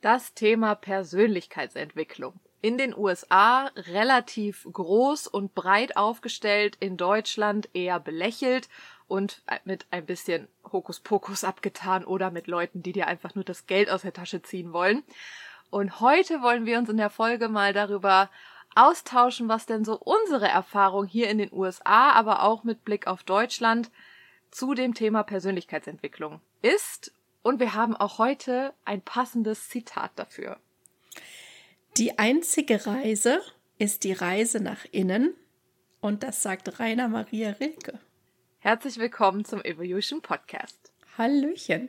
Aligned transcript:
Das 0.00 0.32
Thema 0.32 0.76
Persönlichkeitsentwicklung. 0.76 2.34
In 2.60 2.78
den 2.78 2.96
USA 2.96 3.66
relativ 3.74 4.66
groß 4.70 5.26
und 5.26 5.56
breit 5.56 5.96
aufgestellt, 5.96 6.76
in 6.78 6.96
Deutschland 6.96 7.68
eher 7.72 7.98
belächelt 7.98 8.68
und 9.08 9.42
mit 9.64 9.86
ein 9.90 10.06
bisschen 10.06 10.46
Hokuspokus 10.70 11.42
abgetan 11.42 12.04
oder 12.04 12.30
mit 12.30 12.46
Leuten, 12.46 12.82
die 12.82 12.92
dir 12.92 13.08
einfach 13.08 13.34
nur 13.34 13.44
das 13.44 13.66
Geld 13.66 13.90
aus 13.90 14.02
der 14.02 14.12
Tasche 14.12 14.40
ziehen 14.40 14.72
wollen. 14.72 15.02
Und 15.70 15.98
heute 16.00 16.42
wollen 16.42 16.64
wir 16.64 16.78
uns 16.78 16.88
in 16.88 16.96
der 16.96 17.10
Folge 17.10 17.48
mal 17.48 17.72
darüber 17.72 18.30
austauschen, 18.76 19.48
was 19.48 19.66
denn 19.66 19.84
so 19.84 19.98
unsere 19.98 20.46
Erfahrung 20.46 21.06
hier 21.06 21.28
in 21.28 21.38
den 21.38 21.52
USA, 21.52 22.12
aber 22.12 22.42
auch 22.44 22.62
mit 22.62 22.84
Blick 22.84 23.08
auf 23.08 23.24
Deutschland 23.24 23.90
zu 24.52 24.74
dem 24.74 24.94
Thema 24.94 25.24
Persönlichkeitsentwicklung 25.24 26.40
ist. 26.62 27.12
Und 27.42 27.60
wir 27.60 27.74
haben 27.74 27.96
auch 27.96 28.18
heute 28.18 28.74
ein 28.84 29.00
passendes 29.00 29.68
Zitat 29.68 30.12
dafür. 30.16 30.58
Die 31.96 32.18
einzige 32.18 32.86
Reise 32.86 33.40
ist 33.78 34.04
die 34.04 34.12
Reise 34.12 34.60
nach 34.60 34.84
innen. 34.90 35.34
Und 36.00 36.22
das 36.22 36.42
sagt 36.42 36.78
Rainer 36.78 37.08
Maria 37.08 37.50
Rilke. 37.50 37.98
Herzlich 38.60 38.98
willkommen 38.98 39.44
zum 39.44 39.62
Evolution 39.62 40.20
Podcast. 40.20 40.92
Hallöchen. 41.16 41.88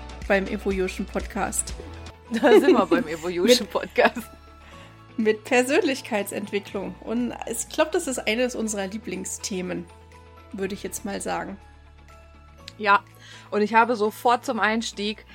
beim 0.27 0.47
Evolution 0.47 1.05
Podcast. 1.05 1.73
Da 2.33 2.49
sind 2.51 2.71
wir 2.71 2.85
beim 2.85 3.07
Evolution 3.09 3.67
Podcast. 3.67 4.29
Mit 5.17 5.43
Persönlichkeitsentwicklung. 5.43 6.95
Und 7.01 7.33
ich 7.45 7.67
glaube, 7.67 7.91
das 7.91 8.07
ist 8.07 8.19
eines 8.19 8.55
unserer 8.55 8.87
Lieblingsthemen, 8.87 9.85
würde 10.53 10.73
ich 10.73 10.81
jetzt 10.81 11.03
mal 11.03 11.19
sagen. 11.19 11.57
Ja, 12.77 13.03
und 13.49 13.61
ich 13.61 13.73
habe 13.73 13.97
sofort 13.97 14.45
zum 14.45 14.61
Einstieg 14.61 15.25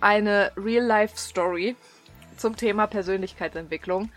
eine 0.00 0.50
Real-Life-Story 0.56 1.76
zum 2.38 2.56
Thema 2.56 2.86
Persönlichkeitsentwicklung. 2.86 4.10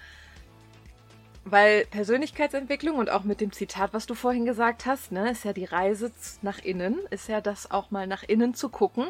Weil 1.44 1.86
Persönlichkeitsentwicklung 1.88 2.95
und 2.95 3.09
auch 3.09 3.25
mit 3.25 3.41
dem 3.41 3.52
Zitat, 3.52 3.94
was 3.94 4.06
du 4.06 4.16
vorhin 4.16 4.45
gesagt 4.45 4.86
hast, 4.86 5.11
ne, 5.11 5.31
ist 5.31 5.44
ja 5.44 5.51
die 5.51 5.66
Reise 5.66 6.09
nach 6.41 6.59
innen, 6.59 7.00
ist 7.09 7.28
ja 7.28 7.41
das 7.41 7.69
auch 7.69 7.91
mal 7.91 8.07
nach 8.07 8.24
innen 8.24 8.53
zu 8.53 8.69
gucken 8.69 9.09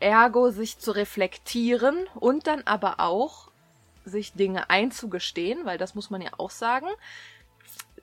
ergo 0.00 0.50
sich 0.50 0.78
zu 0.78 0.92
reflektieren 0.92 2.06
und 2.14 2.46
dann 2.46 2.62
aber 2.64 3.00
auch 3.00 3.48
sich 4.04 4.32
Dinge 4.32 4.70
einzugestehen, 4.70 5.64
weil 5.64 5.78
das 5.78 5.94
muss 5.94 6.10
man 6.10 6.20
ja 6.20 6.30
auch 6.38 6.50
sagen. 6.50 6.86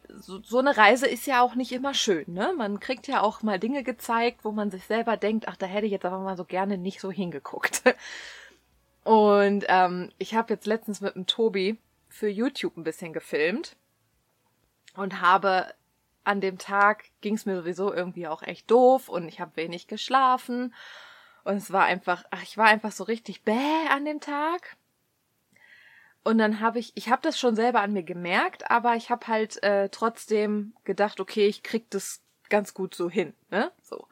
So, 0.09 0.41
so 0.43 0.59
eine 0.59 0.77
Reise 0.77 1.07
ist 1.07 1.25
ja 1.25 1.41
auch 1.41 1.55
nicht 1.55 1.71
immer 1.71 1.93
schön, 1.93 2.25
ne? 2.27 2.53
Man 2.55 2.79
kriegt 2.79 3.07
ja 3.07 3.21
auch 3.21 3.41
mal 3.41 3.57
Dinge 3.57 3.83
gezeigt, 3.83 4.43
wo 4.43 4.51
man 4.51 4.69
sich 4.69 4.83
selber 4.83 5.17
denkt, 5.17 5.47
ach, 5.47 5.55
da 5.55 5.65
hätte 5.65 5.87
ich 5.87 5.91
jetzt 5.91 6.05
aber 6.05 6.19
mal 6.19 6.37
so 6.37 6.45
gerne 6.45 6.77
nicht 6.77 6.99
so 6.99 7.11
hingeguckt. 7.11 7.81
Und 9.03 9.65
ähm, 9.67 10.11
ich 10.17 10.35
habe 10.35 10.53
jetzt 10.53 10.65
letztens 10.65 11.01
mit 11.01 11.15
dem 11.15 11.25
Tobi 11.25 11.77
für 12.07 12.29
YouTube 12.29 12.77
ein 12.77 12.83
bisschen 12.83 13.11
gefilmt 13.11 13.75
und 14.95 15.19
habe 15.19 15.73
an 16.23 16.39
dem 16.39 16.57
Tag 16.57 17.05
ging 17.21 17.33
es 17.33 17.45
mir 17.45 17.57
sowieso 17.57 17.93
irgendwie 17.93 18.27
auch 18.27 18.43
echt 18.43 18.69
doof 18.71 19.09
und 19.09 19.27
ich 19.27 19.41
habe 19.41 19.55
wenig 19.55 19.87
geschlafen 19.87 20.73
und 21.43 21.57
es 21.57 21.71
war 21.71 21.83
einfach, 21.83 22.23
ach, 22.31 22.43
ich 22.43 22.57
war 22.57 22.67
einfach 22.67 22.91
so 22.91 23.03
richtig 23.03 23.43
bäh 23.43 23.87
an 23.89 24.05
dem 24.05 24.19
Tag. 24.19 24.77
Und 26.23 26.37
dann 26.37 26.61
habe 26.61 26.79
ich, 26.79 26.93
ich 26.95 27.09
habe 27.09 27.21
das 27.21 27.37
schon 27.37 27.55
selber 27.55 27.81
an 27.81 27.91
mir 27.91 28.03
gemerkt, 28.03 28.71
aber 28.71 28.95
ich 28.95 29.09
habe 29.09 29.27
halt 29.27 29.61
äh, 29.61 29.89
trotzdem 29.89 30.73
gedacht, 30.85 31.19
okay, 31.19 31.47
ich 31.47 31.63
krieg 31.63 31.89
das 31.89 32.21
ganz 32.49 32.73
gut 32.73 32.95
so 32.95 33.09
hin, 33.09 33.33
ne? 33.49 33.71
So. 33.81 34.07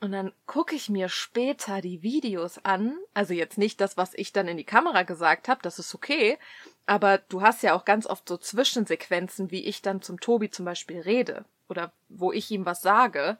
Und 0.00 0.12
dann 0.12 0.32
gucke 0.46 0.76
ich 0.76 0.88
mir 0.88 1.08
später 1.08 1.80
die 1.80 2.02
Videos 2.02 2.64
an, 2.64 2.96
also 3.14 3.34
jetzt 3.34 3.58
nicht 3.58 3.80
das, 3.80 3.96
was 3.96 4.14
ich 4.14 4.32
dann 4.32 4.46
in 4.46 4.56
die 4.56 4.64
Kamera 4.64 5.02
gesagt 5.02 5.48
habe, 5.48 5.60
das 5.62 5.78
ist 5.78 5.94
okay, 5.94 6.38
aber 6.86 7.18
du 7.18 7.42
hast 7.42 7.62
ja 7.62 7.74
auch 7.74 7.84
ganz 7.84 8.06
oft 8.06 8.28
so 8.28 8.36
Zwischensequenzen, 8.36 9.50
wie 9.50 9.64
ich 9.64 9.82
dann 9.82 10.00
zum 10.00 10.20
Tobi 10.20 10.50
zum 10.50 10.66
Beispiel 10.66 11.00
rede 11.00 11.46
oder 11.68 11.92
wo 12.08 12.30
ich 12.30 12.50
ihm 12.50 12.64
was 12.64 12.80
sage. 12.80 13.38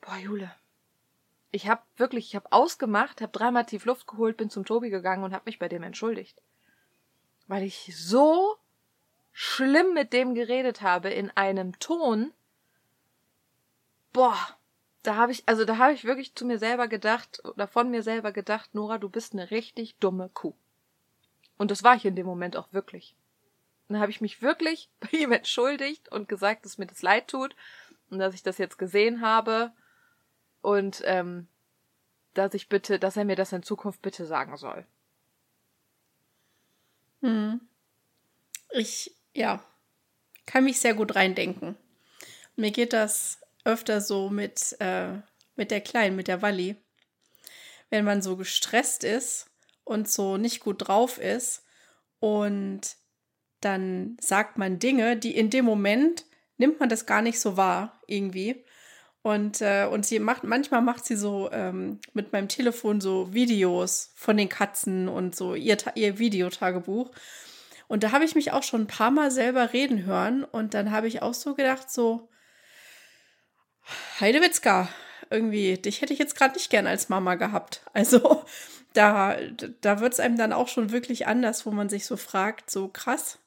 Boah, 0.00 0.16
Jule, 0.16 0.50
ich 1.52 1.68
habe 1.68 1.82
wirklich, 1.96 2.28
ich 2.28 2.36
habe 2.36 2.52
ausgemacht, 2.52 3.20
habe 3.20 3.32
dreimal 3.32 3.66
tief 3.66 3.84
Luft 3.84 4.06
geholt, 4.06 4.36
bin 4.36 4.50
zum 4.50 4.64
Tobi 4.64 4.90
gegangen 4.90 5.24
und 5.24 5.32
habe 5.32 5.44
mich 5.46 5.58
bei 5.58 5.68
dem 5.68 5.82
entschuldigt. 5.82 6.40
Weil 7.48 7.64
ich 7.64 7.92
so 7.96 8.56
schlimm 9.32 9.94
mit 9.94 10.12
dem 10.12 10.34
geredet 10.34 10.82
habe 10.82 11.10
in 11.10 11.30
einem 11.30 11.78
Ton. 11.80 12.32
Boah, 14.12 14.38
da 15.02 15.16
habe 15.16 15.32
ich, 15.32 15.42
also 15.46 15.64
da 15.64 15.78
habe 15.78 15.92
ich 15.92 16.04
wirklich 16.04 16.34
zu 16.34 16.44
mir 16.44 16.58
selber 16.58 16.86
gedacht 16.86 17.42
oder 17.44 17.66
von 17.66 17.90
mir 17.90 18.02
selber 18.02 18.32
gedacht, 18.32 18.74
Nora, 18.74 18.98
du 18.98 19.08
bist 19.08 19.32
eine 19.32 19.50
richtig 19.50 19.96
dumme 19.96 20.30
Kuh. 20.32 20.54
Und 21.58 21.70
das 21.70 21.82
war 21.82 21.96
ich 21.96 22.04
in 22.04 22.16
dem 22.16 22.26
Moment 22.26 22.56
auch 22.56 22.72
wirklich. 22.72 23.16
Dann 23.88 23.98
habe 23.98 24.12
ich 24.12 24.20
mich 24.20 24.40
wirklich 24.40 24.88
bei 25.00 25.18
ihm 25.18 25.32
entschuldigt 25.32 26.10
und 26.12 26.28
gesagt, 26.28 26.64
dass 26.64 26.78
mir 26.78 26.86
das 26.86 27.02
leid 27.02 27.28
tut 27.28 27.56
und 28.08 28.20
dass 28.20 28.34
ich 28.34 28.44
das 28.44 28.58
jetzt 28.58 28.78
gesehen 28.78 29.20
habe 29.20 29.72
und 30.62 31.02
ähm, 31.04 31.46
dass 32.34 32.54
ich 32.54 32.68
bitte, 32.68 32.98
dass 32.98 33.16
er 33.16 33.24
mir 33.24 33.36
das 33.36 33.52
in 33.52 33.62
Zukunft 33.62 34.02
bitte 34.02 34.26
sagen 34.26 34.56
soll. 34.56 34.84
Hm. 37.22 37.60
Ich, 38.70 39.14
ja, 39.34 39.62
kann 40.46 40.64
mich 40.64 40.80
sehr 40.80 40.94
gut 40.94 41.16
reindenken. 41.16 41.76
Mir 42.56 42.70
geht 42.70 42.92
das 42.92 43.40
öfter 43.64 44.00
so 44.00 44.30
mit, 44.30 44.76
äh, 44.80 45.18
mit 45.56 45.70
der 45.70 45.80
Kleinen, 45.80 46.16
mit 46.16 46.28
der 46.28 46.42
Walli. 46.42 46.76
Wenn 47.90 48.04
man 48.04 48.22
so 48.22 48.36
gestresst 48.36 49.04
ist 49.04 49.50
und 49.84 50.08
so 50.08 50.36
nicht 50.36 50.60
gut 50.60 50.88
drauf 50.88 51.18
ist 51.18 51.64
und 52.20 52.96
dann 53.60 54.16
sagt 54.20 54.56
man 54.56 54.78
Dinge, 54.78 55.16
die 55.16 55.36
in 55.36 55.50
dem 55.50 55.64
Moment 55.64 56.24
nimmt 56.56 56.80
man 56.80 56.88
das 56.88 57.06
gar 57.06 57.22
nicht 57.22 57.40
so 57.40 57.56
wahr, 57.56 58.00
irgendwie. 58.06 58.64
Und, 59.22 59.60
äh, 59.60 59.86
und 59.90 60.06
sie 60.06 60.18
macht, 60.18 60.44
manchmal 60.44 60.80
macht 60.80 61.04
sie 61.04 61.16
so 61.16 61.50
ähm, 61.52 62.00
mit 62.14 62.32
meinem 62.32 62.48
Telefon 62.48 63.00
so 63.00 63.34
Videos 63.34 64.12
von 64.16 64.36
den 64.36 64.48
Katzen 64.48 65.08
und 65.08 65.36
so 65.36 65.54
ihr, 65.54 65.76
ihr 65.94 66.18
Videotagebuch. 66.18 67.10
Und 67.86 68.02
da 68.02 68.12
habe 68.12 68.24
ich 68.24 68.34
mich 68.34 68.52
auch 68.52 68.62
schon 68.62 68.82
ein 68.82 68.86
paar 68.86 69.10
Mal 69.10 69.30
selber 69.30 69.72
reden 69.72 70.06
hören. 70.06 70.44
Und 70.44 70.74
dann 70.74 70.90
habe 70.90 71.08
ich 71.08 71.22
auch 71.22 71.34
so 71.34 71.54
gedacht, 71.54 71.90
so, 71.90 72.28
Heidewitzka, 74.20 74.88
irgendwie, 75.28 75.76
dich 75.76 76.00
hätte 76.00 76.12
ich 76.12 76.18
jetzt 76.18 76.36
gerade 76.36 76.54
nicht 76.54 76.70
gern 76.70 76.86
als 76.86 77.08
Mama 77.08 77.34
gehabt. 77.34 77.82
Also 77.92 78.44
da, 78.92 79.36
da 79.80 80.00
wird 80.00 80.14
es 80.14 80.20
einem 80.20 80.36
dann 80.36 80.52
auch 80.52 80.68
schon 80.68 80.90
wirklich 80.90 81.26
anders, 81.26 81.66
wo 81.66 81.70
man 81.70 81.88
sich 81.88 82.06
so 82.06 82.16
fragt, 82.16 82.70
so 82.70 82.88
krass, 82.88 83.38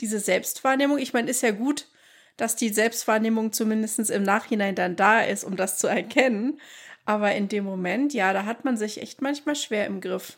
diese 0.00 0.20
Selbstwahrnehmung. 0.20 0.98
Ich 0.98 1.12
meine, 1.12 1.30
ist 1.30 1.42
ja 1.42 1.50
gut, 1.50 1.88
dass 2.36 2.56
die 2.56 2.68
Selbstwahrnehmung 2.68 3.52
zumindest 3.52 4.10
im 4.10 4.22
Nachhinein 4.22 4.74
dann 4.74 4.96
da 4.96 5.20
ist, 5.20 5.44
um 5.44 5.56
das 5.56 5.78
zu 5.78 5.86
erkennen. 5.86 6.60
Aber 7.04 7.34
in 7.34 7.48
dem 7.48 7.64
Moment, 7.64 8.12
ja, 8.14 8.32
da 8.32 8.44
hat 8.44 8.64
man 8.64 8.76
sich 8.76 9.00
echt 9.00 9.22
manchmal 9.22 9.54
schwer 9.54 9.86
im 9.86 10.00
Griff. 10.00 10.36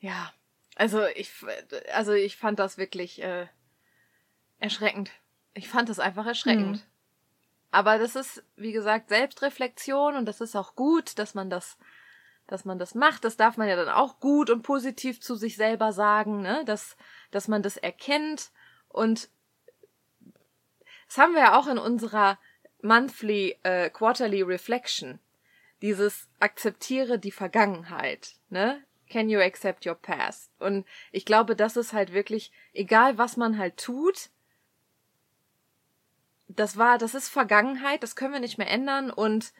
Ja, 0.00 0.32
also 0.76 1.04
ich, 1.06 1.32
also 1.92 2.12
ich 2.12 2.36
fand 2.36 2.58
das 2.58 2.76
wirklich 2.76 3.22
äh, 3.22 3.46
erschreckend. 4.58 5.10
Ich 5.54 5.68
fand 5.68 5.88
das 5.88 5.98
einfach 5.98 6.26
erschreckend. 6.26 6.76
Mhm. 6.76 6.82
Aber 7.70 7.98
das 7.98 8.16
ist, 8.16 8.42
wie 8.56 8.72
gesagt, 8.72 9.10
Selbstreflexion 9.10 10.16
und 10.16 10.26
das 10.26 10.40
ist 10.40 10.56
auch 10.56 10.74
gut, 10.74 11.18
dass 11.18 11.34
man 11.34 11.50
das, 11.50 11.78
dass 12.46 12.64
man 12.64 12.78
das 12.78 12.94
macht. 12.94 13.24
Das 13.24 13.36
darf 13.36 13.56
man 13.56 13.68
ja 13.68 13.76
dann 13.76 13.88
auch 13.88 14.18
gut 14.18 14.50
und 14.50 14.62
positiv 14.62 15.20
zu 15.20 15.36
sich 15.36 15.56
selber 15.56 15.92
sagen, 15.92 16.42
ne? 16.42 16.64
Dass, 16.64 16.96
dass 17.30 17.46
man 17.46 17.62
das 17.62 17.76
erkennt 17.76 18.50
und 18.90 19.30
das 21.06 21.18
haben 21.18 21.34
wir 21.34 21.40
ja 21.40 21.58
auch 21.58 21.66
in 21.66 21.78
unserer 21.78 22.38
monthly, 22.82 23.58
äh, 23.62 23.90
quarterly 23.90 24.42
reflection. 24.42 25.18
Dieses 25.82 26.28
akzeptiere 26.38 27.18
die 27.18 27.32
Vergangenheit, 27.32 28.36
ne? 28.48 28.84
Can 29.08 29.28
you 29.28 29.40
accept 29.40 29.86
your 29.86 29.96
past? 29.96 30.52
Und 30.60 30.86
ich 31.10 31.24
glaube, 31.24 31.56
das 31.56 31.76
ist 31.76 31.92
halt 31.92 32.12
wirklich, 32.12 32.52
egal 32.72 33.18
was 33.18 33.36
man 33.36 33.58
halt 33.58 33.76
tut, 33.76 34.30
das 36.46 36.76
war, 36.76 36.98
das 36.98 37.14
ist 37.14 37.28
Vergangenheit, 37.28 38.02
das 38.02 38.14
können 38.14 38.32
wir 38.32 38.40
nicht 38.40 38.58
mehr 38.58 38.70
ändern 38.70 39.10
und 39.10 39.52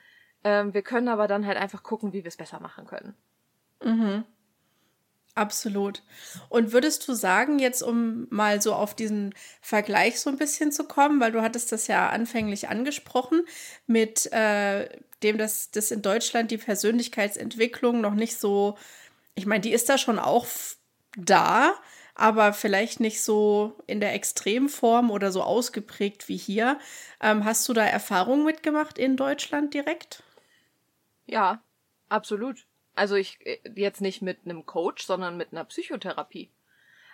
ähm, 0.44 0.72
wir 0.72 0.82
können 0.82 1.08
aber 1.08 1.26
dann 1.26 1.46
halt 1.46 1.58
einfach 1.58 1.82
gucken, 1.82 2.12
wie 2.12 2.22
wir 2.22 2.28
es 2.28 2.36
besser 2.36 2.60
machen 2.60 2.86
können. 2.86 3.16
Mhm. 3.82 4.24
Absolut. 5.34 6.02
Und 6.48 6.72
würdest 6.72 7.06
du 7.08 7.14
sagen, 7.14 7.58
jetzt 7.60 7.82
um 7.82 8.26
mal 8.30 8.60
so 8.60 8.74
auf 8.74 8.94
diesen 8.94 9.32
Vergleich 9.60 10.20
so 10.20 10.28
ein 10.28 10.36
bisschen 10.36 10.72
zu 10.72 10.84
kommen, 10.84 11.20
weil 11.20 11.32
du 11.32 11.40
hattest 11.40 11.72
das 11.72 11.86
ja 11.86 12.08
anfänglich 12.10 12.68
angesprochen, 12.68 13.44
mit 13.86 14.30
äh, 14.32 14.88
dem, 15.22 15.38
dass 15.38 15.70
das 15.70 15.92
in 15.92 16.02
Deutschland 16.02 16.50
die 16.50 16.58
Persönlichkeitsentwicklung 16.58 18.00
noch 18.00 18.14
nicht 18.14 18.38
so, 18.38 18.76
ich 19.34 19.46
meine, 19.46 19.60
die 19.62 19.72
ist 19.72 19.88
da 19.88 19.98
schon 19.98 20.18
auch 20.18 20.46
da, 21.16 21.74
aber 22.14 22.52
vielleicht 22.52 23.00
nicht 23.00 23.22
so 23.22 23.76
in 23.86 24.00
der 24.00 24.14
Extremform 24.14 25.10
oder 25.10 25.32
so 25.32 25.42
ausgeprägt 25.42 26.28
wie 26.28 26.36
hier. 26.38 26.78
Ähm, 27.22 27.44
hast 27.44 27.68
du 27.68 27.72
da 27.74 27.84
Erfahrungen 27.84 28.44
mitgemacht 28.44 28.98
in 28.98 29.16
Deutschland 29.16 29.74
direkt? 29.74 30.22
Ja, 31.26 31.64
absolut. 32.10 32.66
Also 32.94 33.14
ich 33.14 33.38
äh, 33.46 33.58
jetzt 33.74 34.00
nicht 34.00 34.22
mit 34.22 34.38
einem 34.44 34.66
Coach, 34.66 35.04
sondern 35.04 35.36
mit 35.36 35.52
einer 35.52 35.64
Psychotherapie. 35.64 36.50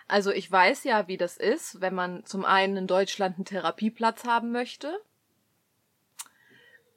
Also 0.07 0.31
ich 0.31 0.49
weiß 0.49 0.85
ja, 0.85 1.07
wie 1.07 1.17
das 1.17 1.37
ist, 1.37 1.81
wenn 1.81 1.93
man 1.93 2.25
zum 2.25 2.45
einen 2.45 2.77
in 2.77 2.87
Deutschland 2.87 3.35
einen 3.35 3.45
Therapieplatz 3.45 4.23
haben 4.23 4.51
möchte. 4.51 5.01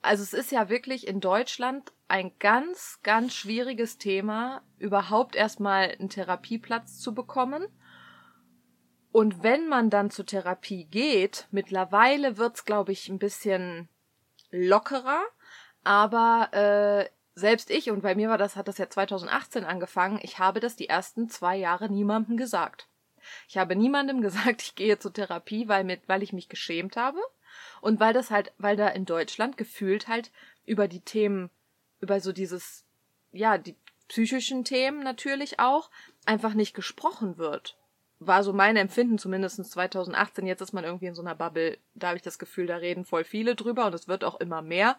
Also 0.03 0.23
es 0.23 0.33
ist 0.33 0.53
ja 0.53 0.69
wirklich 0.69 1.07
in 1.07 1.21
Deutschland 1.21 1.93
ein 2.09 2.33
ganz, 2.39 3.01
ganz 3.03 3.35
schwieriges 3.35 3.99
Thema, 3.99 4.63
überhaupt 4.79 5.37
erstmal 5.37 5.91
einen 5.91 6.09
Therapieplatz 6.09 6.99
zu 6.99 7.15
bekommen. 7.15 7.67
Und 9.13 9.43
wenn 9.43 9.69
man 9.69 9.91
dann 9.91 10.11
zur 10.11 10.25
Therapie 10.25 10.85
geht, 10.85 11.49
mittlerweile 11.51 12.39
wird's, 12.39 12.65
glaube 12.65 12.93
ich, 12.93 13.09
ein 13.09 13.19
bisschen 13.19 13.89
lockerer, 14.51 15.23
aber 15.83 16.49
äh, 16.53 17.11
selbst 17.35 17.71
ich, 17.71 17.91
und 17.91 18.03
bei 18.03 18.15
mir 18.15 18.29
war 18.29 18.39
das, 18.39 18.57
hat 18.57 18.69
das 18.69 18.79
ja 18.79 18.89
2018 18.89 19.65
angefangen, 19.65 20.19
ich 20.23 20.39
habe 20.39 20.61
das 20.61 20.77
die 20.77 20.89
ersten 20.89 21.29
zwei 21.29 21.57
Jahre 21.57 21.89
niemandem 21.89 22.37
gesagt. 22.37 22.89
Ich 23.49 23.59
habe 23.59 23.77
niemandem 23.77 24.21
gesagt, 24.23 24.63
ich 24.63 24.75
gehe 24.75 24.99
zur 24.99 25.13
Therapie, 25.13 25.69
weil, 25.69 25.85
mit, 25.85 26.03
weil 26.09 26.23
ich 26.23 26.33
mich 26.33 26.49
geschämt 26.49 26.97
habe 26.97 27.21
und 27.81 28.01
weil 28.01 28.13
das 28.13 28.31
halt, 28.31 28.53
weil 28.59 28.77
da 28.77 28.89
in 28.89 29.05
Deutschland 29.05 29.57
gefühlt 29.57 30.09
halt 30.09 30.31
über 30.67 30.89
die 30.89 31.01
Themen, 31.01 31.51
über 32.01 32.21
so 32.21 32.33
dieses, 32.33 32.85
ja, 33.33 33.59
die 33.59 33.77
psychischen 34.09 34.65
Themen 34.65 35.03
natürlich 35.03 35.61
auch, 35.61 35.91
einfach 36.27 36.55
nicht 36.55 36.75
gesprochen 36.75 37.39
wird. 37.39 37.77
War 38.19 38.43
so 38.43 38.53
mein 38.53 38.77
Empfinden 38.77 39.19
zumindest 39.19 39.65
2018. 39.65 40.47
Jetzt 40.47 40.61
ist 40.61 40.73
man 40.73 40.85
irgendwie 40.85 41.07
in 41.07 41.15
so 41.15 41.23
einer 41.23 41.35
Bubble, 41.35 41.79
da 41.95 42.09
habe 42.09 42.17
ich 42.17 42.23
das 42.23 42.39
Gefühl, 42.39 42.67
da 42.67 42.77
reden 42.77 43.05
voll 43.07 43.25
viele 43.25 43.55
drüber 43.55 43.87
und 43.87 43.95
es 43.95 44.09
wird 44.09 44.25
auch 44.25 44.39
immer 44.41 44.61
mehr. 44.61 44.99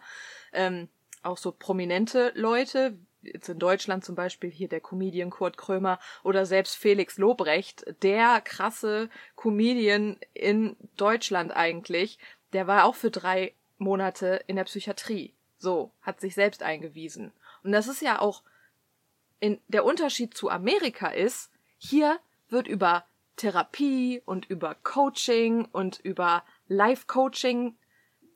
Ähm, 0.52 0.88
auch 1.22 1.36
so 1.36 1.52
prominente 1.52 2.32
Leute, 2.34 2.98
jetzt 3.22 3.48
in 3.48 3.58
Deutschland 3.58 4.04
zum 4.04 4.14
Beispiel 4.14 4.50
hier 4.50 4.68
der 4.68 4.80
Comedian 4.80 5.30
Kurt 5.30 5.56
Krömer 5.56 5.98
oder 6.22 6.46
selbst 6.46 6.76
Felix 6.76 7.18
Lobrecht, 7.18 7.84
der 8.02 8.40
krasse 8.40 9.08
Comedian 9.36 10.18
in 10.34 10.76
Deutschland 10.96 11.54
eigentlich, 11.54 12.18
der 12.52 12.66
war 12.66 12.84
auch 12.84 12.94
für 12.94 13.10
drei 13.10 13.54
Monate 13.78 14.42
in 14.46 14.56
der 14.56 14.64
Psychiatrie. 14.64 15.34
So, 15.58 15.92
hat 16.02 16.20
sich 16.20 16.34
selbst 16.34 16.62
eingewiesen. 16.62 17.32
Und 17.62 17.72
das 17.72 17.86
ist 17.86 18.02
ja 18.02 18.20
auch 18.20 18.42
in, 19.38 19.60
der 19.68 19.84
Unterschied 19.84 20.34
zu 20.34 20.50
Amerika 20.50 21.08
ist, 21.08 21.50
hier 21.78 22.18
wird 22.48 22.68
über 22.68 23.04
Therapie 23.36 24.22
und 24.24 24.48
über 24.48 24.76
Coaching 24.82 25.64
und 25.66 25.98
über 26.00 26.44
Life-Coaching 26.68 27.76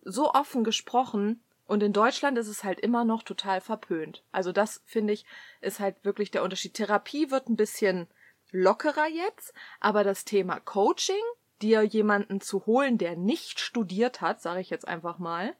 so 0.02 0.32
offen 0.32 0.64
gesprochen, 0.64 1.42
und 1.66 1.82
in 1.82 1.92
Deutschland 1.92 2.38
ist 2.38 2.48
es 2.48 2.64
halt 2.64 2.80
immer 2.80 3.04
noch 3.04 3.22
total 3.22 3.60
verpönt. 3.60 4.22
Also 4.32 4.52
das 4.52 4.82
finde 4.86 5.12
ich 5.12 5.24
ist 5.60 5.80
halt 5.80 5.96
wirklich 6.04 6.30
der 6.30 6.42
Unterschied. 6.42 6.74
Therapie 6.74 7.30
wird 7.30 7.48
ein 7.48 7.56
bisschen 7.56 8.06
lockerer 8.52 9.08
jetzt, 9.08 9.52
aber 9.80 10.04
das 10.04 10.24
Thema 10.24 10.60
Coaching, 10.60 11.22
dir 11.60 11.82
jemanden 11.82 12.40
zu 12.40 12.66
holen, 12.66 12.98
der 12.98 13.16
nicht 13.16 13.58
studiert 13.58 14.20
hat, 14.20 14.40
sage 14.40 14.60
ich 14.60 14.70
jetzt 14.70 14.86
einfach 14.86 15.18
mal, 15.18 15.54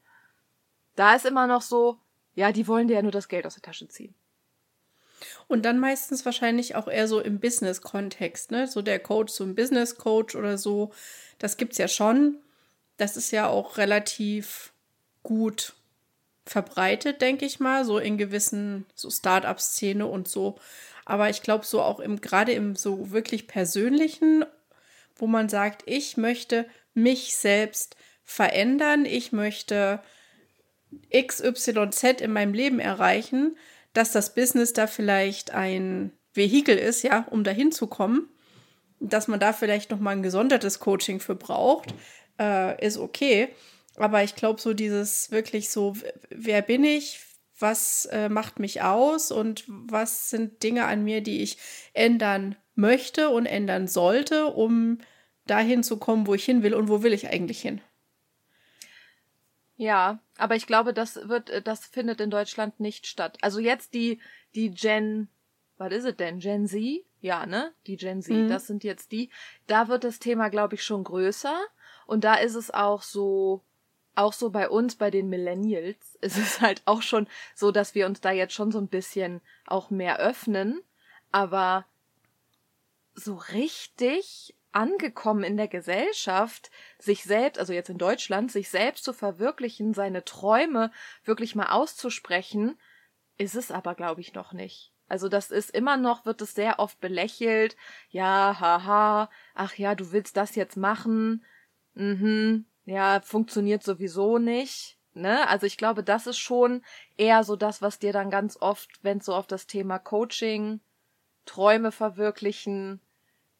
da 0.95 1.15
ist 1.15 1.27
immer 1.27 1.47
noch 1.47 1.63
so, 1.63 1.99
ja, 2.35 2.53
die 2.53 2.69
wollen 2.69 2.87
dir 2.87 2.95
ja 2.95 3.03
nur 3.03 3.13
das 3.13 3.29
Geld 3.29 3.47
aus 3.47 3.55
der 3.55 3.63
Tasche 3.63 3.89
ziehen. 3.89 4.15
Und 5.49 5.65
dann 5.65 5.79
meistens 5.79 6.25
wahrscheinlich 6.25 6.75
auch 6.75 6.89
eher 6.89 7.09
so 7.09 7.21
im 7.21 7.41
Business-Kontext, 7.41 8.51
ne? 8.51 8.67
So 8.67 8.83
der 8.83 8.99
Coach, 8.99 9.33
so 9.33 9.45
ein 9.45 9.55
Business-Coach 9.55 10.37
oder 10.37 10.59
so. 10.59 10.93
Das 11.39 11.57
gibt's 11.57 11.79
ja 11.79 11.89
schon. 11.89 12.39
Das 12.99 13.17
ist 13.17 13.31
ja 13.31 13.49
auch 13.49 13.79
relativ 13.79 14.73
gut 15.23 15.75
verbreitet, 16.47 17.21
denke 17.21 17.45
ich 17.45 17.61
mal, 17.61 17.85
so 17.85 17.99
in 17.99 18.17
gewissen 18.17 18.87
so 18.95 19.11
Start-up-Szene 19.11 20.07
und 20.07 20.29
so. 20.29 20.57
Aber 21.05 21.29
ich 21.29 21.43
glaube, 21.43 21.67
so 21.67 21.83
auch 21.83 22.01
im, 22.01 22.21
gerade 22.21 22.53
im 22.53 22.77
so 22.77 23.11
wirklich 23.11 23.49
persönlichen, 23.49 24.45
wo 25.17 25.27
man 25.27 25.49
sagt, 25.49 25.83
ich 25.87 26.17
möchte 26.17 26.67
mich 26.95 27.37
selbst 27.37 27.97
verändern, 28.25 29.05
ich 29.05 29.33
möchte 29.33 30.01
XYZ 31.15 32.21
in 32.21 32.33
meinem 32.33 32.55
Leben 32.55 32.81
erreichen, 32.81 33.57
dass 33.93 34.13
das 34.13 34.35
Business 34.35 34.73
da 34.73 34.87
vielleicht 34.87 35.53
ein 35.53 36.13
Vehikel 36.33 36.77
ist, 36.77 37.03
ja, 37.03 37.27
um 37.31 37.45
dahin 37.45 37.73
zu 37.73 37.87
kommen, 37.87 38.29
dass 39.01 39.29
man 39.29 39.41
da 39.41 39.53
vielleicht 39.53 39.91
noch 39.91 40.01
mal 40.01 40.11
ein 40.11 40.23
gesondertes 40.23 40.81
Coaching 40.81 41.21
für 41.21 41.35
braucht, 41.35 41.95
äh, 42.39 42.85
ist 42.85 42.99
okay. 42.99 43.49
Aber 43.97 44.23
ich 44.23 44.35
glaube, 44.35 44.61
so 44.61 44.75
dieses 44.75 45.31
wirklich 45.31 45.71
so, 45.71 45.95
wer 46.31 46.63
bin 46.63 46.85
ich? 46.85 47.21
Was 47.59 48.07
äh, 48.07 48.29
macht 48.29 48.59
mich 48.59 48.83
aus? 48.83 49.31
Und 49.33 49.65
was 49.67 50.31
sind 50.31 50.63
Dinge 50.63 50.85
an 50.85 51.05
mir, 51.05 51.23
die 51.23 51.43
ich 51.43 51.59
ändern 51.95 52.57
möchte 52.75 53.31
und 53.31 53.47
ändern 53.47 53.89
sollte, 53.89 54.47
um 54.47 54.99
dahin 55.47 55.83
zu 55.83 55.97
kommen, 55.97 56.27
wo 56.27 56.35
ich 56.35 56.45
hin 56.45 56.63
will 56.63 56.75
und 56.75 56.89
wo 56.89 57.03
will 57.03 57.13
ich 57.13 57.29
eigentlich 57.29 57.61
hin? 57.61 57.81
Ja, 59.77 60.21
aber 60.39 60.57
ich 60.57 60.67
glaube, 60.67 60.95
das 60.95 61.17
wird, 61.29 61.51
äh, 61.51 61.63
das 61.63 61.85
findet 61.87 62.21
in 62.21 62.31
Deutschland 62.31 62.81
nicht 62.81 63.07
statt. 63.07 63.39
Also 63.43 63.61
jetzt 63.61 63.95
die, 63.95 64.21
die 64.55 64.71
Gen, 64.71 65.29
was 65.77 65.93
ist 65.93 66.05
es 66.05 66.17
denn? 66.17 66.39
Gen 66.39 66.67
Z? 66.67 67.05
Ja, 67.21 67.47
ne? 67.47 67.73
Die 67.87 67.97
Gen 67.97 68.23
Z, 68.23 68.35
mhm. 68.35 68.49
das 68.49 68.67
sind 68.67 68.85
jetzt 68.85 69.13
die. 69.13 69.31
Da 69.67 69.89
wird 69.89 70.05
das 70.05 70.19
Thema, 70.19 70.49
glaube 70.49 70.77
ich, 70.77 70.83
schon 70.83 71.05
größer. 71.05 71.59
Und 72.07 72.25
da 72.25 72.35
ist 72.35 72.55
es 72.55 72.71
auch 72.71 73.03
so, 73.03 73.63
auch 74.17 74.33
so 74.33 74.51
bei 74.51 74.69
uns, 74.69 74.97
bei 74.97 75.11
den 75.11 75.29
Millennials, 75.29 76.17
ist 76.21 76.37
es 76.39 76.61
halt 76.61 76.83
auch 76.85 77.03
schon 77.03 77.29
so, 77.55 77.71
dass 77.71 77.95
wir 77.95 78.07
uns 78.07 78.21
da 78.21 78.33
jetzt 78.33 78.55
schon 78.55 78.73
so 78.73 78.79
ein 78.79 78.89
bisschen 78.89 79.41
auch 79.67 79.91
mehr 79.91 80.19
öffnen. 80.19 80.83
Aber 81.33 81.87
so 83.15 83.35
richtig 83.35 84.55
angekommen 84.73 85.43
in 85.43 85.57
der 85.57 85.69
Gesellschaft, 85.69 86.71
sich 86.99 87.25
selbst, 87.25 87.59
also 87.59 87.73
jetzt 87.73 87.89
in 87.89 87.99
Deutschland, 87.99 88.53
sich 88.53 88.69
selbst 88.69 89.05
zu 89.05 89.15
verwirklichen, 89.15 89.95
seine 89.95 90.25
Träume 90.25 90.93
wirklich 91.25 91.55
mal 91.55 91.71
auszusprechen, 91.71 92.79
ist 93.39 93.55
es 93.55 93.71
aber, 93.71 93.95
glaube 93.95 94.21
ich, 94.21 94.35
noch 94.35 94.53
nicht. 94.53 94.93
Also 95.09 95.29
das 95.29 95.51
ist 95.51 95.71
immer 95.71 95.97
noch, 95.97 96.27
wird 96.27 96.43
es 96.43 96.55
sehr 96.55 96.79
oft 96.79 97.01
belächelt. 97.01 97.77
Ja, 98.11 98.57
haha, 98.59 99.31
ach 99.55 99.75
ja, 99.77 99.95
du 99.95 100.13
willst 100.13 100.37
das 100.37 100.57
jetzt 100.57 100.77
machen. 100.77 101.45
Mhm, 101.95 102.67
ja, 102.87 103.21
funktioniert 103.21 103.83
sowieso 103.83 104.39
nicht. 104.39 104.97
Ne? 105.13 105.47
Also 105.49 105.67
ich 105.67 105.77
glaube, 105.77 106.03
das 106.03 106.27
ist 106.27 106.39
schon 106.39 106.83
eher 107.17 107.45
so 107.45 107.57
das, 107.57 107.83
was 107.83 107.99
dir 107.99 108.13
dann 108.13 108.31
ganz 108.31 108.57
oft, 108.61 108.89
wenn 109.03 109.19
es 109.19 109.27
so 109.27 109.35
auf 109.35 109.47
das 109.47 109.67
Thema 109.67 109.99
Coaching, 109.99 110.81
Träume 111.45 111.93
verwirklichen 111.93 113.01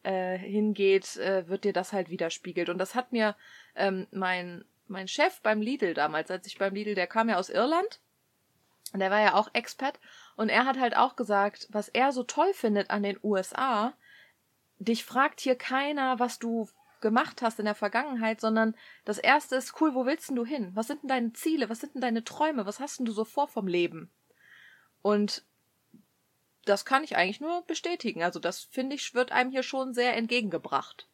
äh, 0.03 0.37
hingeht, 0.37 1.17
äh, 1.17 1.47
wird 1.47 1.63
dir 1.63 1.73
das 1.73 1.93
halt 1.93 2.09
widerspiegelt. 2.09 2.69
Und 2.69 2.77
das 2.77 2.95
hat 2.95 3.11
mir 3.11 3.35
ähm, 3.75 4.07
mein, 4.11 4.65
mein 4.87 5.07
Chef 5.07 5.41
beim 5.41 5.61
Lidl 5.61 5.93
damals, 5.93 6.31
als 6.31 6.47
ich 6.47 6.57
beim 6.57 6.73
Lidl, 6.73 6.95
der 6.95 7.07
kam 7.07 7.29
ja 7.29 7.37
aus 7.37 7.49
Irland, 7.49 7.99
und 8.93 9.01
der 9.01 9.11
war 9.11 9.19
ja 9.19 9.33
auch 9.33 9.49
Expert, 9.53 9.99
und 10.37 10.47
er 10.49 10.65
hat 10.65 10.79
halt 10.79 10.95
auch 10.95 11.17
gesagt, 11.17 11.67
was 11.71 11.89
er 11.89 12.13
so 12.13 12.23
toll 12.23 12.53
findet 12.53 12.89
an 12.89 13.03
den 13.03 13.19
USA, 13.21 13.93
dich 14.79 15.03
fragt 15.03 15.41
hier 15.41 15.55
keiner, 15.55 16.19
was 16.19 16.39
du 16.39 16.69
gemacht 17.01 17.41
hast 17.41 17.59
in 17.59 17.65
der 17.65 17.75
Vergangenheit, 17.75 18.41
sondern 18.41 18.75
das 19.05 19.17
erste 19.17 19.55
ist, 19.55 19.79
cool, 19.81 19.93
wo 19.95 20.05
willst 20.05 20.29
denn 20.29 20.35
du 20.35 20.45
hin? 20.45 20.71
Was 20.73 20.87
sind 20.87 21.03
denn 21.03 21.09
deine 21.09 21.33
Ziele? 21.33 21.69
Was 21.69 21.79
sind 21.79 21.93
denn 21.95 22.01
deine 22.01 22.23
Träume? 22.23 22.65
Was 22.65 22.79
hast 22.79 22.99
denn 22.99 23.05
du 23.05 23.11
so 23.11 23.25
vor 23.25 23.47
vom 23.47 23.67
Leben? 23.67 24.09
Und 25.01 25.43
das 26.65 26.85
kann 26.85 27.03
ich 27.03 27.15
eigentlich 27.15 27.39
nur 27.39 27.63
bestätigen. 27.65 28.23
Also 28.23 28.39
das 28.39 28.67
finde 28.71 28.95
ich, 28.95 29.13
wird 29.13 29.31
einem 29.31 29.51
hier 29.51 29.63
schon 29.63 29.93
sehr 29.93 30.15
entgegengebracht. 30.15 31.07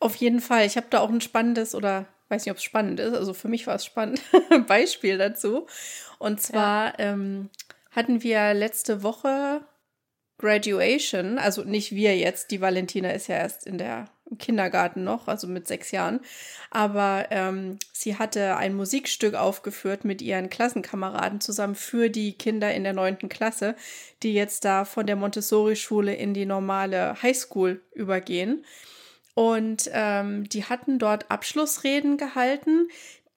Auf 0.00 0.16
jeden 0.16 0.40
Fall. 0.40 0.66
Ich 0.66 0.76
habe 0.76 0.86
da 0.90 1.00
auch 1.00 1.10
ein 1.10 1.20
spannendes 1.20 1.74
oder 1.74 2.06
weiß 2.28 2.44
nicht, 2.44 2.52
ob 2.52 2.58
es 2.58 2.64
spannend 2.64 3.00
ist. 3.00 3.14
Also 3.14 3.34
für 3.34 3.48
mich 3.48 3.66
war 3.66 3.74
es 3.74 3.84
spannend. 3.84 4.22
Beispiel 4.66 5.18
dazu. 5.18 5.66
Und 6.18 6.40
zwar 6.40 6.98
ja. 6.98 7.12
ähm, 7.12 7.50
hatten 7.90 8.22
wir 8.22 8.54
letzte 8.54 9.02
Woche 9.02 9.62
Graduation, 10.42 11.38
also 11.38 11.62
nicht 11.62 11.92
wir 11.92 12.16
jetzt, 12.16 12.50
die 12.50 12.60
Valentina 12.60 13.10
ist 13.10 13.28
ja 13.28 13.36
erst 13.36 13.64
in 13.64 13.78
der 13.78 14.06
im 14.32 14.38
Kindergarten 14.38 15.04
noch, 15.04 15.28
also 15.28 15.46
mit 15.46 15.68
sechs 15.68 15.90
Jahren. 15.90 16.20
Aber 16.70 17.26
ähm, 17.30 17.78
sie 17.92 18.18
hatte 18.18 18.56
ein 18.56 18.74
Musikstück 18.74 19.34
aufgeführt 19.34 20.04
mit 20.04 20.22
ihren 20.22 20.50
Klassenkameraden 20.50 21.40
zusammen 21.40 21.74
für 21.74 22.08
die 22.08 22.32
Kinder 22.32 22.74
in 22.74 22.82
der 22.82 22.94
neunten 22.94 23.28
Klasse, 23.28 23.76
die 24.22 24.34
jetzt 24.34 24.64
da 24.64 24.84
von 24.84 25.06
der 25.06 25.16
Montessori-Schule 25.16 26.14
in 26.14 26.34
die 26.34 26.46
normale 26.46 27.22
Highschool 27.22 27.82
übergehen. 27.94 28.64
Und 29.34 29.90
ähm, 29.92 30.48
die 30.48 30.64
hatten 30.64 30.98
dort 30.98 31.30
Abschlussreden 31.30 32.16
gehalten. 32.16 32.88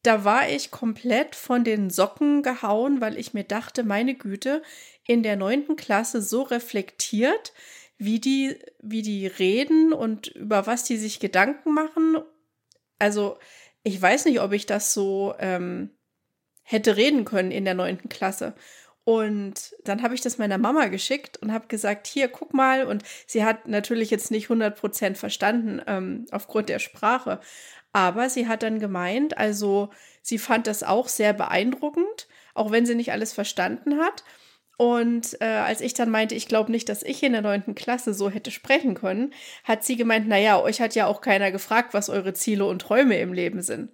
Da 0.04 0.24
war 0.24 0.50
ich 0.50 0.72
komplett 0.72 1.36
von 1.36 1.64
den 1.64 1.90
Socken 1.90 2.44
gehauen, 2.44 3.02
weil 3.02 3.18
ich 3.18 3.34
mir 3.34 3.44
dachte, 3.44 3.84
meine 3.84 4.16
Güte, 4.16 4.62
in 5.06 5.24
der 5.24 5.36
neunten 5.36 5.76
Klasse 5.76 6.22
so 6.22 6.42
reflektiert, 6.42 7.54
wie 7.98 8.20
die, 8.20 8.58
wie 8.82 9.02
die 9.02 9.28
reden 9.28 9.94
und 9.94 10.28
über 10.28 10.68
was 10.68 10.84
die 10.84 10.98
sich 10.98 11.20
Gedanken 11.20 11.74
machen. 11.74 12.18
Also, 13.00 13.38
ich 13.84 14.02
weiß 14.02 14.26
nicht, 14.26 14.42
ob 14.42 14.52
ich 14.52 14.66
das 14.66 14.94
so 14.94 15.36
ähm, 15.40 15.92
hätte 16.64 16.98
reden 16.98 17.26
können 17.26 17.52
in 17.52 17.66
der 17.66 17.76
neunten 17.76 18.10
Klasse. 18.10 18.56
Und 19.06 19.76
dann 19.84 20.02
habe 20.02 20.16
ich 20.16 20.22
das 20.22 20.40
meiner 20.40 20.58
Mama 20.58 20.88
geschickt 20.88 21.38
und 21.38 21.54
habe 21.54 21.68
gesagt, 21.68 22.08
hier, 22.08 22.28
guck 22.28 22.54
mal. 22.56 22.86
Und 22.86 23.04
sie 23.28 23.46
hat 23.46 23.68
natürlich 23.68 24.10
jetzt 24.10 24.32
nicht 24.32 24.50
100% 24.50 25.16
verstanden 25.16 25.80
ähm, 25.86 26.26
aufgrund 26.32 26.70
der 26.70 26.80
Sprache. 26.80 27.40
Aber 27.94 28.30
sie 28.30 28.48
hat 28.48 28.64
dann 28.64 28.80
gemeint, 28.80 29.38
also 29.38 29.90
sie 30.24 30.40
fand 30.40 30.66
das 30.66 30.82
auch 30.82 31.08
sehr 31.08 31.34
beeindruckend, 31.34 32.28
auch 32.56 32.72
wenn 32.72 32.88
sie 32.88 32.96
nicht 32.96 33.12
alles 33.12 33.32
verstanden 33.32 34.00
hat. 34.00 34.24
Und 34.78 35.38
äh, 35.42 35.46
als 35.46 35.82
ich 35.82 35.94
dann 35.94 36.10
meinte, 36.10 36.36
ich 36.36 36.48
glaube 36.48 36.72
nicht, 36.72 36.90
dass 36.90 37.04
ich 37.04 37.24
in 37.24 37.32
der 37.32 37.42
neunten 37.42 37.76
Klasse 37.76 38.14
so 38.14 38.30
hätte 38.30 38.52
sprechen 38.52 38.94
können, 38.94 39.34
hat 39.64 39.84
sie 39.86 39.96
gemeint, 39.96 40.28
naja, 40.28 40.62
euch 40.62 40.82
hat 40.82 40.96
ja 40.96 41.08
auch 41.08 41.22
keiner 41.22 41.52
gefragt, 41.52 41.94
was 41.94 42.10
eure 42.10 42.34
Ziele 42.34 42.66
und 42.66 42.82
Träume 42.82 43.18
im 43.20 43.32
Leben 43.32 43.62
sind. 43.62 43.92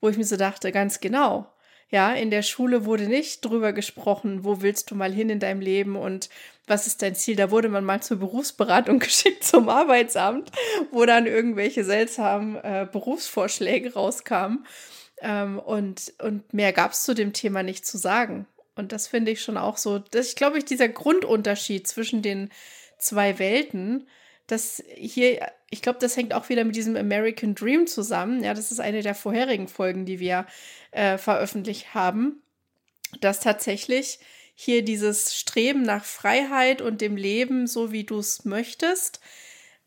Wo 0.00 0.08
ich 0.08 0.16
mir 0.16 0.24
so 0.24 0.36
dachte, 0.36 0.72
ganz 0.72 1.00
genau. 1.00 1.52
Ja, 1.88 2.14
in 2.14 2.30
der 2.30 2.42
Schule 2.42 2.86
wurde 2.86 3.04
nicht 3.04 3.44
drüber 3.44 3.74
gesprochen, 3.74 4.44
wo 4.44 4.62
willst 4.62 4.90
du 4.90 4.94
mal 4.94 5.12
hin 5.12 5.28
in 5.28 5.40
deinem 5.40 5.60
Leben 5.60 5.94
und 5.94 6.30
was 6.66 6.86
ist 6.86 7.02
dein 7.02 7.14
Ziel. 7.14 7.36
Da 7.36 7.50
wurde 7.50 7.68
man 7.68 7.84
mal 7.84 8.02
zur 8.02 8.16
Berufsberatung 8.18 8.98
geschickt 8.98 9.44
zum 9.44 9.68
Arbeitsamt, 9.68 10.50
wo 10.90 11.04
dann 11.04 11.26
irgendwelche 11.26 11.84
seltsamen 11.84 12.56
äh, 12.56 12.88
Berufsvorschläge 12.90 13.92
rauskamen. 13.92 14.66
Ähm, 15.20 15.58
und, 15.58 16.14
und 16.20 16.52
mehr 16.54 16.72
gab 16.72 16.92
es 16.92 17.04
zu 17.04 17.14
dem 17.14 17.34
Thema 17.34 17.62
nicht 17.62 17.86
zu 17.86 17.98
sagen. 17.98 18.46
Und 18.74 18.92
das 18.92 19.06
finde 19.06 19.30
ich 19.30 19.42
schon 19.42 19.56
auch 19.56 19.76
so, 19.76 19.98
dass 19.98 20.28
ich 20.28 20.36
glaube, 20.36 20.58
ich 20.58 20.64
dieser 20.64 20.88
Grundunterschied 20.88 21.86
zwischen 21.86 22.22
den 22.22 22.50
zwei 22.98 23.38
Welten, 23.38 24.06
das 24.46 24.82
hier, 24.94 25.46
ich 25.70 25.82
glaube, 25.82 25.98
das 25.98 26.16
hängt 26.16 26.34
auch 26.34 26.48
wieder 26.48 26.64
mit 26.64 26.76
diesem 26.76 26.96
American 26.96 27.54
Dream 27.54 27.86
zusammen. 27.86 28.42
Ja, 28.42 28.54
das 28.54 28.72
ist 28.72 28.80
eine 28.80 29.02
der 29.02 29.14
vorherigen 29.14 29.68
Folgen, 29.68 30.04
die 30.04 30.20
wir 30.20 30.46
äh, 30.90 31.18
veröffentlicht 31.18 31.94
haben, 31.94 32.42
dass 33.20 33.40
tatsächlich 33.40 34.18
hier 34.54 34.82
dieses 34.84 35.36
Streben 35.36 35.82
nach 35.82 36.04
Freiheit 36.04 36.82
und 36.82 37.00
dem 37.00 37.16
Leben, 37.16 37.66
so 37.66 37.92
wie 37.92 38.04
du 38.04 38.18
es 38.18 38.44
möchtest, 38.44 39.20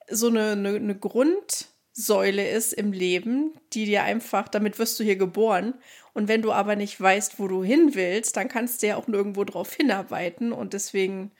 so 0.09 0.27
eine, 0.27 0.51
eine, 0.51 0.75
eine 0.75 0.97
Grundsäule 0.97 2.49
ist 2.49 2.73
im 2.73 2.91
Leben, 2.91 3.53
die 3.73 3.85
dir 3.85 4.03
einfach, 4.03 4.47
damit 4.47 4.79
wirst 4.79 4.99
du 4.99 5.03
hier 5.03 5.15
geboren 5.15 5.75
und 6.15 6.29
wenn 6.29 6.41
du 6.41 6.53
aber 6.53 6.77
nicht 6.77 6.99
weißt, 6.99 7.39
wo 7.39 7.49
du 7.49 7.61
hin 7.61 7.93
willst, 7.93 8.37
dann 8.37 8.47
kannst 8.47 8.81
du 8.81 8.87
ja 8.87 8.95
auch 8.95 9.07
nirgendwo 9.07 9.43
drauf 9.43 9.73
hinarbeiten. 9.73 10.53
Und 10.53 10.71
deswegen, 10.71 11.33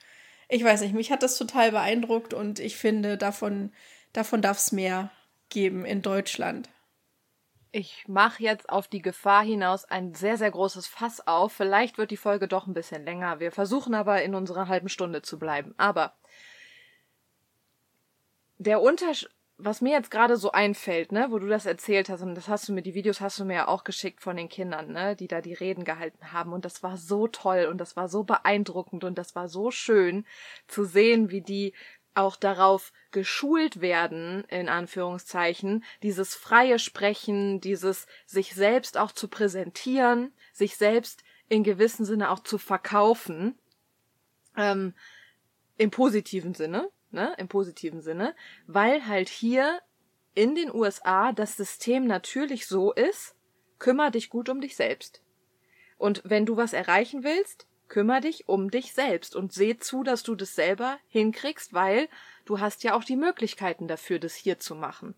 ich 0.50 0.62
weiß 0.62 0.82
nicht, 0.82 0.94
mich 0.94 1.10
hat 1.10 1.22
das 1.22 1.38
total 1.38 1.70
beeindruckt 1.70 2.34
und 2.34 2.60
ich 2.60 2.76
finde, 2.76 3.16
davon, 3.16 3.72
davon 4.12 4.42
darf 4.42 4.58
es 4.58 4.72
mehr 4.72 5.10
geben 5.48 5.86
in 5.86 6.02
Deutschland. 6.02 6.68
Ich 7.72 8.06
mache 8.06 8.42
jetzt 8.42 8.68
auf 8.68 8.86
die 8.86 9.00
Gefahr 9.00 9.42
hinaus 9.44 9.86
ein 9.86 10.14
sehr, 10.14 10.36
sehr 10.36 10.50
großes 10.50 10.86
Fass 10.86 11.26
auf. 11.26 11.54
Vielleicht 11.54 11.96
wird 11.96 12.10
die 12.10 12.18
Folge 12.18 12.46
doch 12.46 12.66
ein 12.66 12.74
bisschen 12.74 13.02
länger. 13.02 13.40
Wir 13.40 13.52
versuchen 13.52 13.94
aber 13.94 14.22
in 14.22 14.34
unserer 14.34 14.68
halben 14.68 14.90
Stunde 14.90 15.22
zu 15.22 15.38
bleiben. 15.38 15.74
Aber 15.78 16.12
der 18.58 18.82
Unterschied, 18.82 19.30
was 19.58 19.80
mir 19.80 19.92
jetzt 19.92 20.10
gerade 20.10 20.36
so 20.36 20.52
einfällt, 20.52 21.12
ne, 21.12 21.28
wo 21.30 21.38
du 21.38 21.46
das 21.46 21.64
erzählt 21.64 22.10
hast, 22.10 22.22
und 22.22 22.34
das 22.34 22.48
hast 22.48 22.68
du 22.68 22.72
mir, 22.72 22.82
die 22.82 22.94
Videos 22.94 23.20
hast 23.20 23.38
du 23.38 23.44
mir 23.44 23.54
ja 23.54 23.68
auch 23.68 23.84
geschickt 23.84 24.20
von 24.20 24.36
den 24.36 24.48
Kindern, 24.48 24.92
ne, 24.92 25.16
die 25.16 25.28
da 25.28 25.40
die 25.40 25.54
Reden 25.54 25.84
gehalten 25.84 26.32
haben. 26.32 26.52
Und 26.52 26.64
das 26.64 26.82
war 26.82 26.96
so 26.98 27.26
toll 27.26 27.66
und 27.70 27.78
das 27.78 27.96
war 27.96 28.08
so 28.08 28.24
beeindruckend 28.24 29.04
und 29.04 29.16
das 29.16 29.34
war 29.34 29.48
so 29.48 29.70
schön 29.70 30.26
zu 30.66 30.84
sehen, 30.84 31.30
wie 31.30 31.40
die 31.40 31.72
auch 32.14 32.36
darauf 32.36 32.92
geschult 33.10 33.80
werden, 33.80 34.44
in 34.44 34.68
Anführungszeichen, 34.68 35.84
dieses 36.02 36.34
freie 36.34 36.78
Sprechen, 36.78 37.60
dieses 37.60 38.06
sich 38.24 38.54
selbst 38.54 38.96
auch 38.96 39.12
zu 39.12 39.28
präsentieren, 39.28 40.32
sich 40.52 40.76
selbst 40.76 41.22
in 41.48 41.62
gewissem 41.62 42.04
Sinne 42.04 42.30
auch 42.30 42.40
zu 42.40 42.58
verkaufen, 42.58 43.58
ähm, 44.56 44.94
im 45.76 45.90
positiven 45.90 46.54
Sinne, 46.54 46.90
ne, 47.16 47.34
im 47.38 47.48
positiven 47.48 48.02
Sinne, 48.02 48.36
weil 48.68 49.08
halt 49.08 49.28
hier 49.28 49.80
in 50.34 50.54
den 50.54 50.72
USA 50.72 51.32
das 51.32 51.56
System 51.56 52.06
natürlich 52.06 52.68
so 52.68 52.92
ist, 52.92 53.34
kümmer 53.78 54.10
dich 54.10 54.30
gut 54.30 54.48
um 54.48 54.60
dich 54.60 54.76
selbst. 54.76 55.22
Und 55.98 56.22
wenn 56.24 56.46
du 56.46 56.56
was 56.56 56.72
erreichen 56.72 57.24
willst, 57.24 57.66
kümmer 57.88 58.20
dich 58.20 58.48
um 58.48 58.70
dich 58.70 58.92
selbst 58.92 59.34
und 59.34 59.52
seh 59.52 59.78
zu, 59.78 60.02
dass 60.02 60.22
du 60.22 60.34
das 60.34 60.54
selber 60.54 60.98
hinkriegst, 61.08 61.72
weil 61.72 62.08
du 62.44 62.60
hast 62.60 62.84
ja 62.84 62.94
auch 62.94 63.04
die 63.04 63.16
Möglichkeiten 63.16 63.88
dafür, 63.88 64.18
das 64.18 64.34
hier 64.34 64.58
zu 64.58 64.74
machen. 64.74 65.14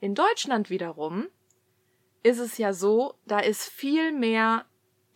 In 0.00 0.14
Deutschland 0.14 0.70
wiederum 0.70 1.28
ist 2.22 2.38
es 2.38 2.56
ja 2.56 2.72
so, 2.72 3.14
da 3.26 3.38
ist 3.38 3.68
viel 3.68 4.12
mehr 4.12 4.64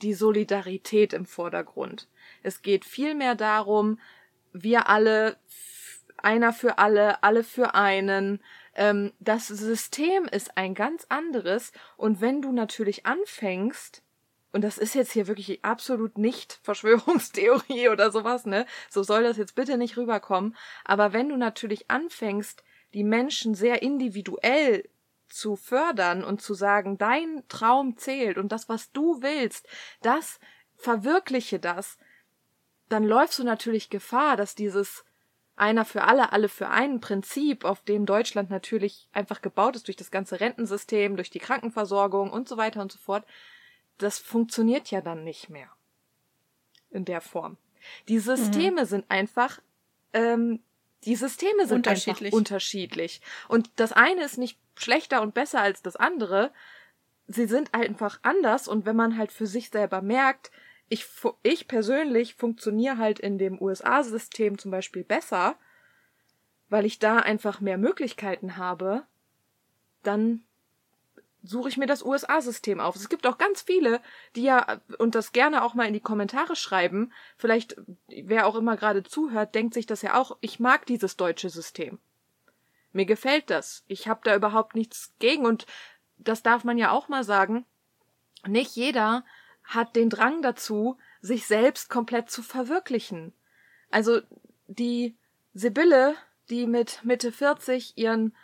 die 0.02 0.14
Solidarität 0.14 1.14
im 1.14 1.24
Vordergrund. 1.24 2.08
Es 2.42 2.60
geht 2.60 2.84
viel 2.84 3.14
mehr 3.14 3.34
darum, 3.34 3.98
wir 4.52 4.88
alle 4.88 5.38
einer 6.24 6.52
für 6.52 6.78
alle, 6.78 7.22
alle 7.22 7.44
für 7.44 7.74
einen. 7.74 8.42
Ähm, 8.74 9.12
das 9.20 9.48
System 9.48 10.24
ist 10.24 10.56
ein 10.56 10.74
ganz 10.74 11.06
anderes. 11.08 11.72
Und 11.96 12.20
wenn 12.20 12.42
du 12.42 12.52
natürlich 12.52 13.06
anfängst, 13.06 14.02
und 14.52 14.62
das 14.62 14.78
ist 14.78 14.94
jetzt 14.94 15.12
hier 15.12 15.26
wirklich 15.26 15.64
absolut 15.64 16.18
nicht 16.18 16.60
Verschwörungstheorie 16.62 17.88
oder 17.88 18.10
sowas, 18.10 18.46
ne? 18.46 18.66
So 18.88 19.02
soll 19.02 19.22
das 19.22 19.36
jetzt 19.36 19.54
bitte 19.54 19.78
nicht 19.78 19.96
rüberkommen. 19.96 20.56
Aber 20.84 21.12
wenn 21.12 21.28
du 21.28 21.36
natürlich 21.36 21.90
anfängst, 21.90 22.64
die 22.94 23.04
Menschen 23.04 23.54
sehr 23.54 23.82
individuell 23.82 24.88
zu 25.28 25.56
fördern 25.56 26.24
und 26.24 26.40
zu 26.40 26.54
sagen, 26.54 26.96
dein 26.96 27.44
Traum 27.48 27.98
zählt 27.98 28.38
und 28.38 28.50
das, 28.50 28.68
was 28.68 28.92
du 28.92 29.20
willst, 29.20 29.66
das 30.00 30.40
verwirkliche 30.76 31.58
das, 31.58 31.98
dann 32.88 33.04
läufst 33.04 33.38
du 33.38 33.44
natürlich 33.44 33.90
Gefahr, 33.90 34.36
dass 34.36 34.54
dieses 34.54 35.04
einer 35.60 35.84
für 35.84 36.04
alle, 36.04 36.32
alle 36.32 36.48
für 36.48 36.68
einen 36.68 37.00
Prinzip, 37.00 37.64
auf 37.64 37.82
dem 37.82 38.06
Deutschland 38.06 38.50
natürlich 38.50 39.08
einfach 39.12 39.42
gebaut 39.42 39.76
ist 39.76 39.86
durch 39.86 39.96
das 39.96 40.10
ganze 40.10 40.40
Rentensystem, 40.40 41.16
durch 41.16 41.30
die 41.30 41.38
Krankenversorgung 41.38 42.30
und 42.30 42.48
so 42.48 42.56
weiter 42.56 42.80
und 42.80 42.92
so 42.92 42.98
fort, 42.98 43.24
das 43.98 44.18
funktioniert 44.18 44.90
ja 44.90 45.00
dann 45.00 45.24
nicht 45.24 45.48
mehr 45.48 45.70
in 46.90 47.04
der 47.04 47.20
Form. 47.20 47.56
Die 48.08 48.18
Systeme 48.18 48.82
mhm. 48.82 48.86
sind 48.86 49.10
einfach, 49.10 49.60
ähm, 50.12 50.60
die 51.04 51.16
Systeme 51.16 51.66
sind 51.66 51.78
unterschiedlich. 51.78 52.32
einfach 52.32 52.38
unterschiedlich. 52.38 53.20
Und 53.48 53.70
das 53.76 53.92
eine 53.92 54.24
ist 54.24 54.38
nicht 54.38 54.58
schlechter 54.76 55.22
und 55.22 55.34
besser 55.34 55.60
als 55.60 55.82
das 55.82 55.96
andere. 55.96 56.52
Sie 57.26 57.46
sind 57.46 57.74
einfach 57.74 58.18
anders 58.22 58.68
und 58.68 58.86
wenn 58.86 58.96
man 58.96 59.18
halt 59.18 59.32
für 59.32 59.46
sich 59.46 59.70
selber 59.70 60.02
merkt, 60.02 60.50
ich, 60.88 61.06
ich 61.42 61.68
persönlich 61.68 62.34
funktioniere 62.34 62.98
halt 62.98 63.18
in 63.18 63.38
dem 63.38 63.60
USA-System 63.60 64.58
zum 64.58 64.70
Beispiel 64.70 65.04
besser, 65.04 65.56
weil 66.68 66.86
ich 66.86 66.98
da 66.98 67.16
einfach 67.16 67.60
mehr 67.60 67.78
Möglichkeiten 67.78 68.56
habe, 68.56 69.04
dann 70.02 70.42
suche 71.42 71.68
ich 71.68 71.76
mir 71.76 71.86
das 71.86 72.02
USA-System 72.02 72.80
auf. 72.80 72.96
Es 72.96 73.08
gibt 73.08 73.26
auch 73.26 73.38
ganz 73.38 73.62
viele, 73.62 74.00
die 74.34 74.42
ja, 74.42 74.80
und 74.98 75.14
das 75.14 75.32
gerne 75.32 75.62
auch 75.62 75.74
mal 75.74 75.86
in 75.86 75.92
die 75.92 76.00
Kommentare 76.00 76.56
schreiben, 76.56 77.12
vielleicht 77.36 77.76
wer 78.08 78.46
auch 78.46 78.56
immer 78.56 78.76
gerade 78.76 79.02
zuhört, 79.02 79.54
denkt 79.54 79.74
sich 79.74 79.86
das 79.86 80.02
ja 80.02 80.18
auch, 80.18 80.36
ich 80.40 80.60
mag 80.60 80.86
dieses 80.86 81.16
deutsche 81.16 81.48
System. 81.48 81.98
Mir 82.92 83.06
gefällt 83.06 83.50
das. 83.50 83.84
Ich 83.86 84.08
habe 84.08 84.20
da 84.24 84.34
überhaupt 84.34 84.74
nichts 84.74 85.14
gegen 85.18 85.46
und 85.46 85.66
das 86.16 86.42
darf 86.42 86.64
man 86.64 86.78
ja 86.78 86.90
auch 86.90 87.08
mal 87.08 87.22
sagen. 87.22 87.64
Nicht 88.46 88.74
jeder 88.74 89.24
hat 89.68 89.94
den 89.96 90.10
Drang 90.10 90.42
dazu, 90.42 90.96
sich 91.20 91.46
selbst 91.46 91.90
komplett 91.90 92.30
zu 92.30 92.42
verwirklichen. 92.42 93.34
Also 93.90 94.20
die 94.66 95.16
Sibylle, 95.52 96.16
die 96.48 96.66
mit 96.66 97.04
Mitte 97.04 97.30
40 97.32 97.96
ihren 97.96 98.34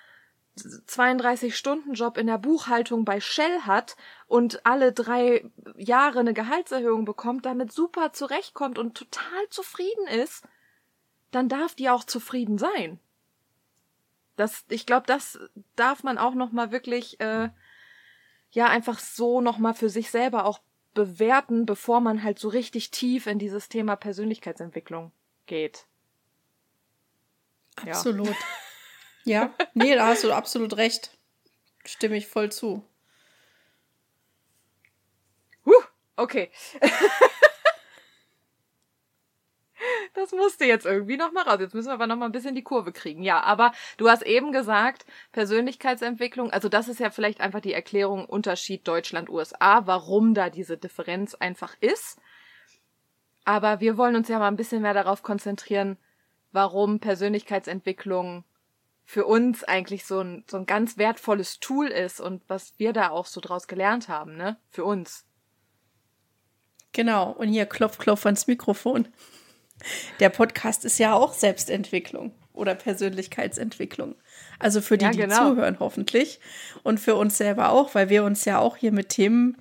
32-Stunden-Job 0.56 2.18
in 2.18 2.26
der 2.26 2.38
Buchhaltung 2.38 3.04
bei 3.04 3.20
Shell 3.20 3.62
hat 3.62 3.96
und 4.26 4.64
alle 4.66 4.92
drei 4.92 5.50
Jahre 5.76 6.20
eine 6.20 6.34
Gehaltserhöhung 6.34 7.04
bekommt, 7.04 7.46
damit 7.46 7.72
super 7.72 8.12
zurechtkommt 8.12 8.78
und 8.78 8.94
total 8.96 9.48
zufrieden 9.48 10.06
ist, 10.06 10.44
dann 11.30 11.48
darf 11.48 11.74
die 11.74 11.88
auch 11.88 12.04
zufrieden 12.04 12.58
sein. 12.58 13.00
Das, 14.36 14.64
ich 14.68 14.84
glaube, 14.84 15.06
das 15.06 15.38
darf 15.74 16.02
man 16.02 16.18
auch 16.18 16.34
noch 16.34 16.52
mal 16.52 16.70
wirklich, 16.70 17.18
äh, 17.20 17.48
ja, 18.50 18.66
einfach 18.66 18.98
so 18.98 19.40
noch 19.40 19.58
mal 19.58 19.74
für 19.74 19.88
sich 19.88 20.10
selber 20.10 20.44
auch 20.44 20.60
bewerten, 20.94 21.66
bevor 21.66 22.00
man 22.00 22.22
halt 22.22 22.38
so 22.38 22.48
richtig 22.48 22.90
tief 22.90 23.26
in 23.26 23.38
dieses 23.38 23.68
Thema 23.68 23.96
Persönlichkeitsentwicklung 23.96 25.12
geht. 25.46 25.86
Absolut. 27.76 28.28
Ja. 28.28 28.34
Ja, 29.26 29.54
nee, 29.72 29.94
da 29.94 30.08
hast 30.08 30.22
du 30.22 30.32
absolut 30.32 30.76
recht. 30.76 31.16
Stimme 31.86 32.18
ich 32.18 32.26
voll 32.26 32.52
zu. 32.52 32.84
Huh, 35.64 35.82
okay. 36.16 36.50
das 40.14 40.32
musste 40.32 40.64
jetzt 40.64 40.86
irgendwie 40.86 41.16
noch 41.16 41.32
mal 41.32 41.42
raus. 41.42 41.58
Jetzt 41.60 41.74
müssen 41.74 41.88
wir 41.88 41.94
aber 41.94 42.06
noch 42.06 42.16
mal 42.16 42.26
ein 42.26 42.32
bisschen 42.32 42.54
die 42.54 42.62
Kurve 42.62 42.92
kriegen. 42.92 43.22
Ja, 43.22 43.42
aber 43.42 43.72
du 43.96 44.08
hast 44.08 44.22
eben 44.22 44.52
gesagt, 44.52 45.04
Persönlichkeitsentwicklung, 45.32 46.50
also 46.50 46.68
das 46.68 46.88
ist 46.88 47.00
ja 47.00 47.10
vielleicht 47.10 47.40
einfach 47.40 47.60
die 47.60 47.74
Erklärung 47.74 48.24
Unterschied 48.24 48.86
Deutschland 48.86 49.28
USA, 49.28 49.86
warum 49.86 50.34
da 50.34 50.50
diese 50.50 50.76
Differenz 50.76 51.34
einfach 51.34 51.74
ist. 51.80 52.18
Aber 53.44 53.80
wir 53.80 53.98
wollen 53.98 54.16
uns 54.16 54.28
ja 54.28 54.38
mal 54.38 54.48
ein 54.48 54.56
bisschen 54.56 54.82
mehr 54.82 54.94
darauf 54.94 55.22
konzentrieren, 55.22 55.98
warum 56.52 57.00
Persönlichkeitsentwicklung 57.00 58.44
für 59.04 59.26
uns 59.26 59.64
eigentlich 59.64 60.06
so 60.06 60.20
ein, 60.20 60.44
so 60.48 60.56
ein 60.56 60.66
ganz 60.66 60.96
wertvolles 60.96 61.60
Tool 61.60 61.88
ist 61.88 62.20
und 62.20 62.42
was 62.48 62.72
wir 62.78 62.92
da 62.92 63.10
auch 63.10 63.26
so 63.26 63.40
draus 63.40 63.68
gelernt 63.68 64.08
haben, 64.08 64.36
ne? 64.36 64.56
Für 64.70 64.84
uns. 64.84 65.26
Genau, 66.92 67.32
und 67.32 67.48
hier 67.48 67.66
klopf, 67.66 67.98
klopf 67.98 68.24
ans 68.24 68.46
Mikrofon. 68.46 69.08
Der 70.20 70.28
Podcast 70.28 70.84
ist 70.84 70.98
ja 70.98 71.14
auch 71.14 71.34
Selbstentwicklung 71.34 72.32
oder 72.52 72.74
Persönlichkeitsentwicklung. 72.74 74.14
Also 74.58 74.80
für 74.80 74.96
die, 74.96 75.04
ja, 75.04 75.10
genau. 75.10 75.26
die 75.26 75.54
zuhören, 75.54 75.76
hoffentlich. 75.80 76.40
Und 76.82 77.00
für 77.00 77.16
uns 77.16 77.36
selber 77.36 77.70
auch, 77.70 77.94
weil 77.94 78.08
wir 78.08 78.24
uns 78.24 78.44
ja 78.44 78.58
auch 78.58 78.76
hier 78.76 78.92
mit 78.92 79.08
Themen 79.10 79.56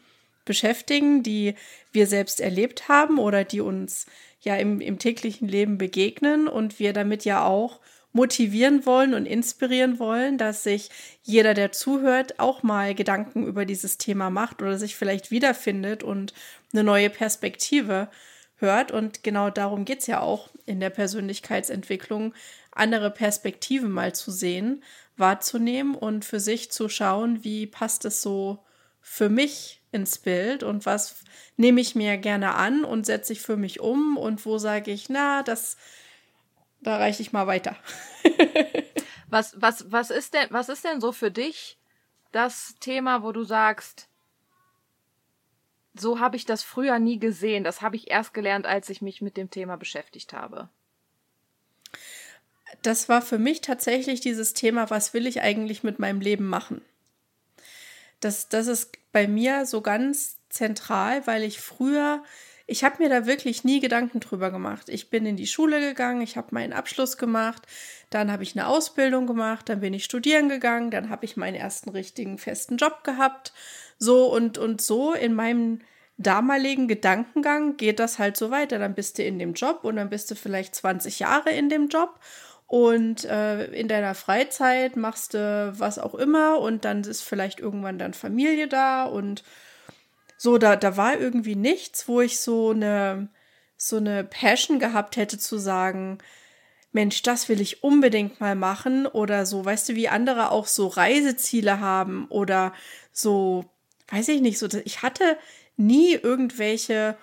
beschäftigen, 0.46 1.24
die 1.24 1.56
wir 1.92 2.08
selbst 2.08 2.40
erlebt 2.40 2.88
haben 2.90 3.18
oder 3.18 3.44
die 3.44 3.62
uns 3.62 4.06
ja 4.42 4.56
im, 4.58 4.82
im 4.82 5.00
täglichen 5.00 5.48
Leben 5.48 5.78
begegnen 5.78 6.48
und 6.48 6.80
wir 6.80 6.94
damit 6.94 7.26
ja 7.26 7.46
auch 7.46 7.80
motivieren 8.12 8.86
wollen 8.86 9.16
und 9.16 9.26
inspirieren 9.26 9.98
wollen, 9.98 10.38
dass 10.38 10.64
sich 10.64 10.90
jeder, 11.24 11.56
der 11.56 11.72
zuhört, 11.72 12.40
auch 12.40 12.62
mal 12.62 12.94
Gedanken 12.94 13.48
über 13.48 13.66
dieses 13.66 13.98
Thema 13.98 14.30
macht 14.30 14.62
oder 14.62 14.78
sich 14.78 14.96
vielleicht 14.96 15.32
wiederfindet 15.32 16.04
und 16.04 16.34
eine 16.72 16.84
neue 16.84 17.10
Perspektive 17.10 18.10
hört. 18.58 18.92
Und 18.92 19.24
genau 19.24 19.50
darum 19.50 19.86
geht 19.86 20.00
es 20.00 20.08
ja 20.08 20.22
auch 20.22 20.50
in 20.66 20.80
der 20.80 20.90
Persönlichkeitsentwicklung, 20.90 22.34
andere 22.72 23.12
Perspektiven 23.12 23.92
mal 23.92 24.14
zu 24.14 24.32
sehen, 24.32 24.84
wahrzunehmen 25.18 25.96
und 25.96 26.26
für 26.26 26.40
sich 26.40 26.72
zu 26.72 26.90
schauen, 26.90 27.44
wie 27.44 27.68
passt 27.68 28.06
es 28.06 28.22
so 28.22 28.64
für 29.02 29.30
mich 29.30 29.82
ins 29.92 30.18
Bild 30.18 30.64
und 30.64 30.86
was 30.86 31.24
nehme 31.56 31.82
ich 31.82 31.94
mir 31.94 32.18
gerne 32.18 32.56
an 32.56 32.84
und 32.84 33.06
setze 33.06 33.34
ich 33.34 33.42
für 33.42 33.58
mich 33.58 33.80
um 33.80 34.18
und 34.18 34.46
wo 34.46 34.58
sage 34.58 34.92
ich, 34.92 35.10
na, 35.10 35.44
das 35.44 35.78
da 36.84 36.98
reiche 36.98 37.22
ich 37.22 37.32
mal 37.32 37.48
weiter. 37.48 37.76
was, 39.30 39.60
was, 39.60 39.92
was, 39.92 40.10
ist 40.10 40.34
denn, 40.34 40.48
was 40.50 40.70
ist 40.70 40.84
denn 40.84 41.00
so 41.00 41.12
für 41.12 41.32
dich 41.32 41.78
das 42.32 42.76
Thema, 42.80 43.24
wo 43.24 43.32
du 43.32 43.44
sagst, 43.44 44.10
so 45.94 46.20
habe 46.20 46.36
ich 46.36 46.46
das 46.46 46.64
früher 46.64 47.00
nie 47.00 47.20
gesehen. 47.20 47.64
Das 47.64 47.82
habe 47.82 47.96
ich 47.96 48.10
erst 48.10 48.34
gelernt, 48.34 48.66
als 48.66 48.90
ich 48.90 49.02
mich 49.02 49.22
mit 49.22 49.38
dem 49.38 49.50
Thema 49.50 49.78
beschäftigt 49.78 50.34
habe. 50.34 50.70
Das 52.82 53.08
war 53.10 53.22
für 53.22 53.38
mich 53.38 53.62
tatsächlich 53.62 54.20
dieses 54.20 54.54
Thema, 54.54 54.90
was 54.90 55.14
will 55.14 55.28
ich 55.28 55.42
eigentlich 55.42 55.84
mit 55.84 56.00
meinem 56.00 56.22
Leben 56.22 56.48
machen? 56.48 56.82
Das, 58.20 58.50
das 58.50 58.68
ist 58.68 58.98
bei 59.12 59.28
mir 59.28 59.66
so 59.66 59.82
ganz 59.82 60.38
zentral, 60.50 61.26
weil 61.28 61.44
ich 61.44 61.60
früher 61.60 62.24
ich 62.66 62.84
habe 62.84 63.04
mir 63.04 63.10
da 63.10 63.26
wirklich 63.26 63.64
nie 63.66 63.82
Gedanken 63.82 64.22
drüber 64.22 64.50
gemacht. 64.50 64.88
Ich 64.88 65.10
bin 65.10 65.26
in 65.26 65.36
die 65.36 65.48
Schule 65.48 65.82
gegangen, 65.82 66.22
ich 66.22 66.38
habe 66.38 66.48
meinen 66.52 66.72
Abschluss 66.72 67.18
gemacht, 67.18 67.64
dann 68.10 68.32
habe 68.32 68.44
ich 68.44 68.56
eine 68.56 68.68
Ausbildung 68.68 69.28
gemacht, 69.28 69.68
dann 69.68 69.82
bin 69.82 69.94
ich 69.94 70.06
studieren 70.06 70.48
gegangen, 70.48 70.90
dann 70.90 71.10
habe 71.10 71.26
ich 71.26 71.36
meinen 71.36 71.56
ersten 71.56 71.90
richtigen 71.90 72.38
festen 72.38 72.78
Job 72.78 73.04
gehabt. 73.04 73.54
So 73.98 74.32
und, 74.34 74.58
und 74.58 74.82
so 74.82 75.14
in 75.14 75.34
meinem 75.34 75.80
damaligen 76.18 76.88
Gedankengang 76.88 77.78
geht 77.78 78.00
das 78.00 78.20
halt 78.20 78.38
so 78.38 78.52
weiter. 78.52 78.80
Dann 78.80 78.96
bist 78.96 79.18
du 79.18 79.24
in 79.24 79.40
dem 79.40 79.54
Job 79.54 79.80
und 79.84 79.96
dann 79.96 80.10
bist 80.10 80.30
du 80.32 80.36
vielleicht 80.36 80.76
20 80.76 81.20
Jahre 81.20 81.52
in 81.52 81.70
dem 81.70 81.88
Job 81.88 82.20
und 82.68 83.26
äh, 83.26 83.66
in 83.66 83.88
deiner 83.88 84.16
Freizeit 84.16 84.96
machst 84.96 85.34
du 85.34 85.74
was 85.78 86.00
auch 86.00 86.16
immer 86.16 86.60
und 86.60 86.86
dann 86.86 87.02
ist 87.02 87.22
vielleicht 87.22 87.60
irgendwann 87.60 88.00
dann 88.00 88.14
Familie 88.14 88.68
da 88.68 89.04
und 89.06 89.44
so, 90.38 90.58
da, 90.58 90.76
da 90.76 90.98
war 90.98 91.18
irgendwie 91.18 91.56
nichts, 91.56 92.08
wo 92.08 92.20
ich 92.20 92.40
so 92.40 92.72
eine, 92.72 93.30
so 93.78 93.98
eine 93.98 94.24
Passion 94.24 94.80
gehabt 94.80 95.18
hätte 95.18 95.38
zu 95.38 95.58
sagen, 95.58 96.18
Mensch, 96.92 97.22
das 97.22 97.48
will 97.48 97.62
ich 97.62 97.84
unbedingt 97.84 98.40
mal 98.40 98.56
machen 98.56 99.08
oder 99.08 99.46
so, 99.46 99.64
weißt 99.64 99.90
du, 99.90 99.96
wie 99.96 100.10
andere 100.10 100.52
auch 100.52 100.68
so 100.68 100.88
Reiseziele 100.88 101.80
haben 101.80 102.26
oder 102.30 102.74
so, 103.12 103.66
weiß 104.10 104.28
ich 104.30 104.42
nicht, 104.42 104.60
so, 104.60 104.68
ich 104.86 105.02
hatte 105.02 105.38
nie 105.78 106.14
irgendwelche 106.14 107.18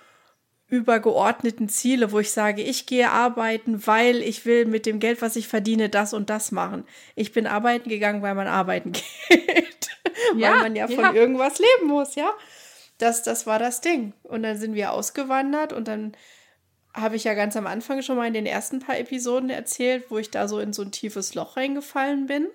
übergeordneten 0.67 1.69
Ziele, 1.69 2.13
wo 2.13 2.21
ich 2.21 2.31
sage, 2.31 2.63
ich 2.63 2.87
gehe 2.87 3.11
arbeiten, 3.11 3.87
weil 3.87 4.23
ich 4.23 4.47
will 4.47 4.67
mit 4.67 4.87
dem 4.87 5.01
Geld, 5.01 5.21
was 5.21 5.35
ich 5.35 5.49
verdiene, 5.49 5.89
das 5.89 6.15
und 6.15 6.31
das 6.31 6.53
machen. 6.53 6.85
Ich 7.17 7.33
bin 7.33 7.47
arbeiten 7.47 7.89
gegangen, 7.89 8.23
weil 8.23 8.35
man 8.35 8.47
arbeiten 8.47 8.93
geht. 9.29 9.89
Ja, 10.37 10.53
weil 10.53 10.61
man 10.61 10.77
ja 10.77 10.87
von 10.87 10.97
ja. 10.97 11.13
irgendwas 11.13 11.59
leben 11.59 11.89
muss, 11.89 12.15
ja 12.15 12.33
das, 13.01 13.23
das 13.23 13.47
war 13.47 13.59
das 13.59 13.81
Ding. 13.81 14.13
Und 14.23 14.43
dann 14.43 14.57
sind 14.57 14.75
wir 14.75 14.93
ausgewandert 14.93 15.73
und 15.73 15.89
dann 15.89 16.13
habe 16.93 17.17
ich 17.17 17.25
ja 17.25 17.35
ganz 17.35 17.57
am 17.57 17.67
Anfang 17.67 18.03
schon 18.03 18.17
mal 18.17 18.27
in 18.27 18.35
den 18.35 18.47
ersten 18.47 18.81
paar 18.81 18.99
Episoden 18.99 19.49
erzählt, 19.49 20.11
wo 20.11 20.19
ich 20.19 20.31
da 20.31 20.49
so 20.49 20.59
in 20.59 20.73
so 20.73 20.83
ein 20.83 20.93
tiefes 20.93 21.35
Loch 21.35 21.57
reingefallen 21.57 22.27
bin, 22.27 22.49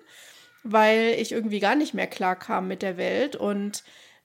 weil 0.62 1.16
ich 1.18 1.32
irgendwie 1.32 1.60
gar 1.60 1.74
nicht 1.74 1.94
mehr 1.94 2.06
klar 2.06 2.36
kam 2.36 2.68
mit 2.68 2.82
der 2.82 2.96
Welt. 2.96 3.34
Und, 3.34 3.82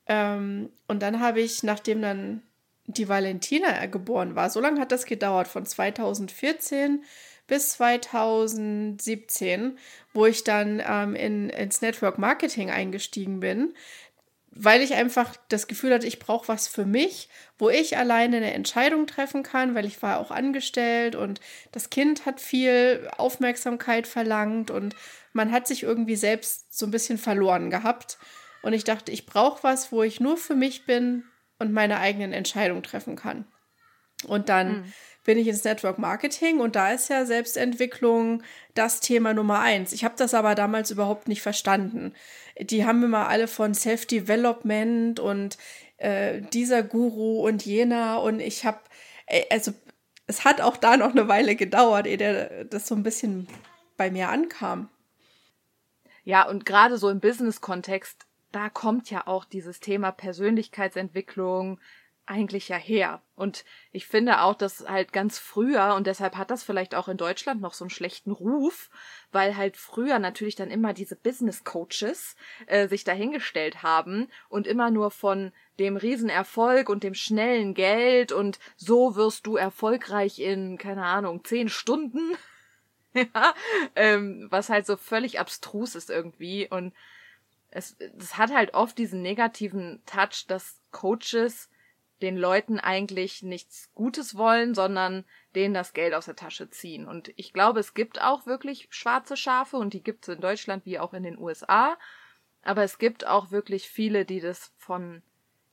ähm, 0.07 0.69
und 0.87 1.01
dann 1.01 1.19
habe 1.19 1.41
ich, 1.41 1.63
nachdem 1.63 2.01
dann 2.01 2.41
die 2.87 3.07
Valentina 3.07 3.85
geboren 3.85 4.35
war, 4.35 4.49
so 4.49 4.59
lange 4.59 4.81
hat 4.81 4.91
das 4.91 5.05
gedauert, 5.05 5.47
von 5.47 5.65
2014 5.65 7.03
bis 7.47 7.73
2017, 7.73 9.77
wo 10.13 10.25
ich 10.25 10.43
dann 10.43 10.81
ähm, 10.85 11.15
in, 11.15 11.49
ins 11.49 11.81
Network 11.81 12.17
Marketing 12.17 12.71
eingestiegen 12.71 13.39
bin 13.39 13.73
weil 14.53 14.81
ich 14.81 14.93
einfach 14.93 15.35
das 15.47 15.67
Gefühl 15.67 15.93
hatte, 15.93 16.07
ich 16.07 16.19
brauche 16.19 16.49
was 16.49 16.67
für 16.67 16.85
mich, 16.85 17.29
wo 17.57 17.69
ich 17.69 17.97
alleine 17.97 18.37
eine 18.37 18.53
Entscheidung 18.53 19.07
treffen 19.07 19.43
kann, 19.43 19.75
weil 19.75 19.85
ich 19.85 20.01
war 20.01 20.19
auch 20.19 20.29
angestellt 20.29 21.15
und 21.15 21.39
das 21.71 21.89
Kind 21.89 22.25
hat 22.25 22.41
viel 22.41 23.09
Aufmerksamkeit 23.17 24.07
verlangt 24.07 24.69
und 24.69 24.93
man 25.31 25.51
hat 25.51 25.67
sich 25.67 25.83
irgendwie 25.83 26.17
selbst 26.17 26.77
so 26.77 26.85
ein 26.85 26.91
bisschen 26.91 27.17
verloren 27.17 27.69
gehabt. 27.69 28.17
Und 28.61 28.73
ich 28.73 28.83
dachte, 28.83 29.11
ich 29.11 29.25
brauche 29.25 29.63
was, 29.63 29.91
wo 29.91 30.03
ich 30.03 30.19
nur 30.19 30.37
für 30.37 30.55
mich 30.55 30.85
bin 30.85 31.23
und 31.59 31.71
meine 31.71 31.99
eigenen 31.99 32.33
Entscheidungen 32.33 32.83
treffen 32.83 33.15
kann. 33.15 33.45
Und 34.25 34.49
dann 34.49 34.81
mhm. 34.81 34.93
bin 35.23 35.37
ich 35.37 35.47
ins 35.47 35.63
Network 35.63 35.97
Marketing 35.97 36.59
und 36.59 36.75
da 36.75 36.91
ist 36.91 37.09
ja 37.09 37.25
Selbstentwicklung 37.25 38.43
das 38.73 38.99
Thema 38.99 39.33
Nummer 39.33 39.59
eins. 39.59 39.93
Ich 39.93 40.03
habe 40.03 40.15
das 40.17 40.33
aber 40.33 40.55
damals 40.55 40.91
überhaupt 40.91 41.27
nicht 41.27 41.41
verstanden. 41.41 42.13
Die 42.59 42.85
haben 42.85 43.03
immer 43.03 43.29
alle 43.29 43.47
von 43.47 43.73
Self-Development 43.73 45.19
und 45.19 45.57
äh, 45.97 46.41
dieser 46.53 46.83
Guru 46.83 47.47
und 47.47 47.65
jener 47.65 48.21
und 48.21 48.39
ich 48.39 48.65
habe, 48.65 48.79
äh, 49.27 49.43
also 49.49 49.73
es 50.27 50.45
hat 50.45 50.61
auch 50.61 50.77
da 50.77 50.97
noch 50.97 51.11
eine 51.11 51.27
Weile 51.27 51.55
gedauert, 51.55 52.07
ehe 52.07 52.65
das 52.69 52.87
so 52.87 52.95
ein 52.95 53.03
bisschen 53.03 53.47
bei 53.97 54.09
mir 54.09 54.29
ankam. 54.29 54.89
Ja, 56.23 56.47
und 56.47 56.65
gerade 56.65 56.97
so 56.97 57.09
im 57.09 57.19
Business-Kontext, 57.19 58.25
da 58.51 58.69
kommt 58.69 59.09
ja 59.09 59.27
auch 59.27 59.45
dieses 59.45 59.79
Thema 59.79 60.11
Persönlichkeitsentwicklung, 60.11 61.79
eigentlich 62.25 62.69
ja 62.69 62.77
her? 62.77 63.21
Und 63.35 63.65
ich 63.91 64.07
finde 64.07 64.41
auch, 64.41 64.55
dass 64.55 64.87
halt 64.87 65.11
ganz 65.11 65.37
früher, 65.37 65.95
und 65.95 66.07
deshalb 66.07 66.37
hat 66.37 66.51
das 66.51 66.63
vielleicht 66.63 66.95
auch 66.95 67.07
in 67.07 67.17
Deutschland 67.17 67.61
noch 67.61 67.73
so 67.73 67.83
einen 67.83 67.89
schlechten 67.89 68.31
Ruf, 68.31 68.89
weil 69.31 69.57
halt 69.57 69.75
früher 69.75 70.19
natürlich 70.19 70.55
dann 70.55 70.71
immer 70.71 70.93
diese 70.93 71.15
Business 71.15 71.63
Coaches 71.63 72.35
äh, 72.67 72.87
sich 72.87 73.03
dahingestellt 73.03 73.83
haben 73.83 74.29
und 74.49 74.67
immer 74.67 74.91
nur 74.91 75.11
von 75.11 75.51
dem 75.79 75.97
Riesenerfolg 75.97 76.89
und 76.89 77.03
dem 77.03 77.15
schnellen 77.15 77.73
Geld 77.73 78.31
und 78.31 78.59
so 78.75 79.15
wirst 79.15 79.45
du 79.47 79.57
erfolgreich 79.57 80.39
in, 80.39 80.77
keine 80.77 81.05
Ahnung, 81.05 81.43
zehn 81.43 81.69
Stunden. 81.69 82.37
ja, 83.13 83.53
ähm, 83.95 84.47
was 84.49 84.69
halt 84.69 84.85
so 84.85 84.95
völlig 84.95 85.39
abstrus 85.39 85.95
ist 85.95 86.09
irgendwie 86.09 86.67
und 86.69 86.93
es, 87.71 87.95
es 87.99 88.37
hat 88.37 88.53
halt 88.53 88.73
oft 88.73 88.97
diesen 88.97 89.21
negativen 89.21 90.01
Touch, 90.05 90.45
dass 90.47 90.79
Coaches 90.91 91.69
den 92.21 92.37
Leuten 92.37 92.79
eigentlich 92.79 93.41
nichts 93.41 93.89
Gutes 93.95 94.35
wollen, 94.35 94.75
sondern 94.75 95.25
denen 95.55 95.73
das 95.73 95.93
Geld 95.93 96.13
aus 96.13 96.25
der 96.25 96.35
Tasche 96.35 96.69
ziehen. 96.69 97.07
Und 97.07 97.33
ich 97.35 97.51
glaube, 97.51 97.79
es 97.79 97.93
gibt 97.93 98.21
auch 98.21 98.45
wirklich 98.45 98.87
schwarze 98.91 99.35
Schafe 99.35 99.77
und 99.77 99.93
die 99.93 100.03
gibt 100.03 100.27
es 100.27 100.35
in 100.35 100.41
Deutschland 100.41 100.85
wie 100.85 100.99
auch 100.99 101.13
in 101.13 101.23
den 101.23 101.39
USA. 101.39 101.97
Aber 102.61 102.83
es 102.83 102.99
gibt 102.99 103.25
auch 103.25 103.49
wirklich 103.49 103.89
viele, 103.89 104.23
die 104.25 104.39
das 104.39 104.71
von 104.77 105.23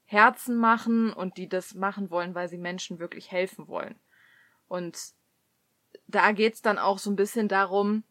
Herzen 0.07 0.57
machen 0.57 1.13
und 1.13 1.37
die 1.37 1.49
das 1.49 1.75
machen 1.75 2.11
wollen, 2.11 2.35
weil 2.35 2.49
sie 2.49 2.57
Menschen 2.57 2.99
wirklich 2.99 3.31
helfen 3.31 3.69
wollen. 3.69 3.97
Und 4.69 4.99
da 6.07 6.33
geht's 6.33 6.63
dann 6.63 6.79
auch 6.79 6.99
so 6.99 7.11
ein 7.11 7.17
bisschen 7.17 7.49
darum, 7.49 8.05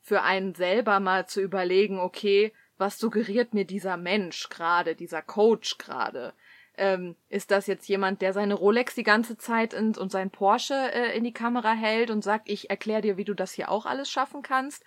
für 0.00 0.22
einen 0.22 0.54
selber 0.54 0.98
mal 0.98 1.26
zu 1.26 1.40
überlegen, 1.40 2.00
okay, 2.00 2.52
was 2.78 2.98
suggeriert 2.98 3.54
mir 3.54 3.64
dieser 3.64 3.96
Mensch 3.96 4.48
gerade, 4.48 4.94
dieser 4.94 5.22
Coach 5.22 5.78
gerade? 5.78 6.34
Ähm, 6.76 7.14
ist 7.28 7.52
das 7.52 7.68
jetzt 7.68 7.88
jemand, 7.88 8.20
der 8.20 8.32
seine 8.32 8.54
Rolex 8.54 8.94
die 8.96 9.04
ganze 9.04 9.36
Zeit 9.36 9.72
in, 9.72 9.96
und 9.96 10.10
sein 10.10 10.30
Porsche 10.30 10.74
äh, 10.74 11.16
in 11.16 11.22
die 11.22 11.32
Kamera 11.32 11.72
hält 11.72 12.10
und 12.10 12.24
sagt, 12.24 12.48
ich 12.48 12.68
erkläre 12.68 13.02
dir, 13.02 13.16
wie 13.16 13.24
du 13.24 13.34
das 13.34 13.52
hier 13.52 13.70
auch 13.70 13.86
alles 13.86 14.10
schaffen 14.10 14.42
kannst? 14.42 14.84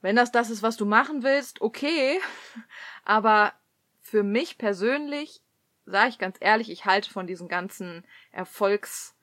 Wenn 0.00 0.16
das 0.16 0.32
das 0.32 0.50
ist, 0.50 0.62
was 0.62 0.76
du 0.76 0.84
machen 0.84 1.22
willst, 1.22 1.60
okay. 1.60 2.18
Aber 3.04 3.52
für 4.00 4.24
mich 4.24 4.58
persönlich, 4.58 5.40
sage 5.84 6.10
ich 6.10 6.18
ganz 6.18 6.36
ehrlich, 6.40 6.70
ich 6.70 6.84
halte 6.84 7.10
von 7.10 7.28
diesen 7.28 7.48
ganzen 7.48 8.04
Erfolgs, 8.32 9.14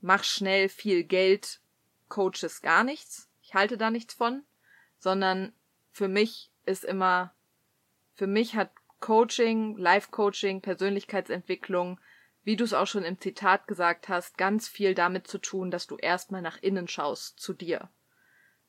mach 0.00 0.22
schnell 0.22 0.68
viel 0.68 1.02
Geld 1.02 1.60
Coaches 2.08 2.62
gar 2.62 2.84
nichts. 2.84 3.28
Ich 3.42 3.54
halte 3.54 3.76
da 3.76 3.90
nichts 3.90 4.14
von, 4.14 4.44
sondern 4.98 5.52
für 5.90 6.08
mich 6.08 6.50
ist 6.66 6.84
immer, 6.84 7.34
für 8.14 8.26
mich 8.26 8.54
hat 8.54 8.70
Coaching, 9.00 9.76
Life-Coaching, 9.76 10.60
Persönlichkeitsentwicklung, 10.62 12.00
wie 12.44 12.56
du 12.56 12.64
es 12.64 12.72
auch 12.72 12.86
schon 12.86 13.04
im 13.04 13.20
Zitat 13.20 13.66
gesagt 13.66 14.08
hast, 14.08 14.38
ganz 14.38 14.68
viel 14.68 14.94
damit 14.94 15.26
zu 15.26 15.38
tun, 15.38 15.70
dass 15.70 15.86
du 15.86 15.96
erstmal 15.96 16.42
nach 16.42 16.62
innen 16.62 16.88
schaust, 16.88 17.40
zu 17.40 17.52
dir. 17.52 17.90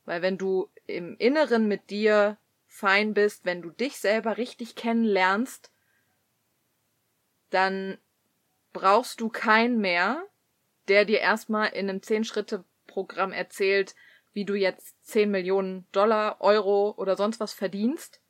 Weil 0.06 0.22
wenn 0.22 0.38
du 0.38 0.70
im 0.86 1.16
Inneren 1.18 1.68
mit 1.68 1.90
dir 1.90 2.38
fein 2.68 3.14
bist, 3.14 3.46
wenn 3.46 3.62
du 3.62 3.70
dich 3.70 3.98
selber 4.00 4.38
richtig 4.38 4.76
kennenlernst, 4.76 5.72
dann 7.50 7.98
brauchst 8.74 9.22
du 9.22 9.30
keinen 9.30 9.80
mehr, 9.80 10.24
der 10.88 11.06
dir 11.06 11.20
erstmal 11.20 11.70
in 11.70 11.90
einem 11.90 12.02
Zehn-Schritte-Programm 12.02 13.32
erzählt, 13.32 13.96
wie 14.38 14.46
du 14.46 14.54
jetzt 14.54 14.94
10 15.08 15.32
Millionen 15.32 15.88
Dollar, 15.92 16.42
Euro 16.42 16.94
oder 16.96 17.18
sonst 17.18 17.40
was 17.40 17.54
verdienst, 17.54 18.22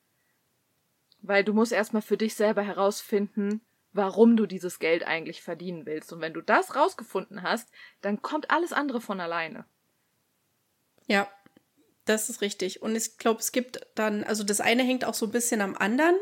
weil 1.19 1.43
du 1.43 1.51
musst 1.51 1.73
erstmal 1.73 2.01
für 2.01 2.15
dich 2.15 2.33
selber 2.33 2.61
herausfinden, 2.61 3.59
warum 3.91 4.37
du 4.37 4.45
dieses 4.45 4.79
Geld 4.79 5.05
eigentlich 5.05 5.41
verdienen 5.41 5.85
willst. 5.85 6.13
Und 6.13 6.21
wenn 6.21 6.33
du 6.33 6.39
das 6.39 6.77
rausgefunden 6.77 7.43
hast, 7.43 7.67
dann 7.99 8.21
kommt 8.21 8.51
alles 8.51 8.71
andere 8.71 9.01
von 9.01 9.19
alleine. 9.19 9.65
Ja, 11.07 11.29
das 12.05 12.29
ist 12.29 12.39
richtig. 12.39 12.81
Und 12.81 12.95
ich 12.95 13.17
glaube, 13.17 13.41
es 13.41 13.51
gibt 13.51 13.85
dann, 13.95 14.23
also 14.23 14.45
das 14.45 14.61
eine 14.61 14.83
hängt 14.83 15.03
auch 15.03 15.13
so 15.13 15.25
ein 15.25 15.33
bisschen 15.33 15.59
am 15.59 15.75
anderen. 15.75 16.15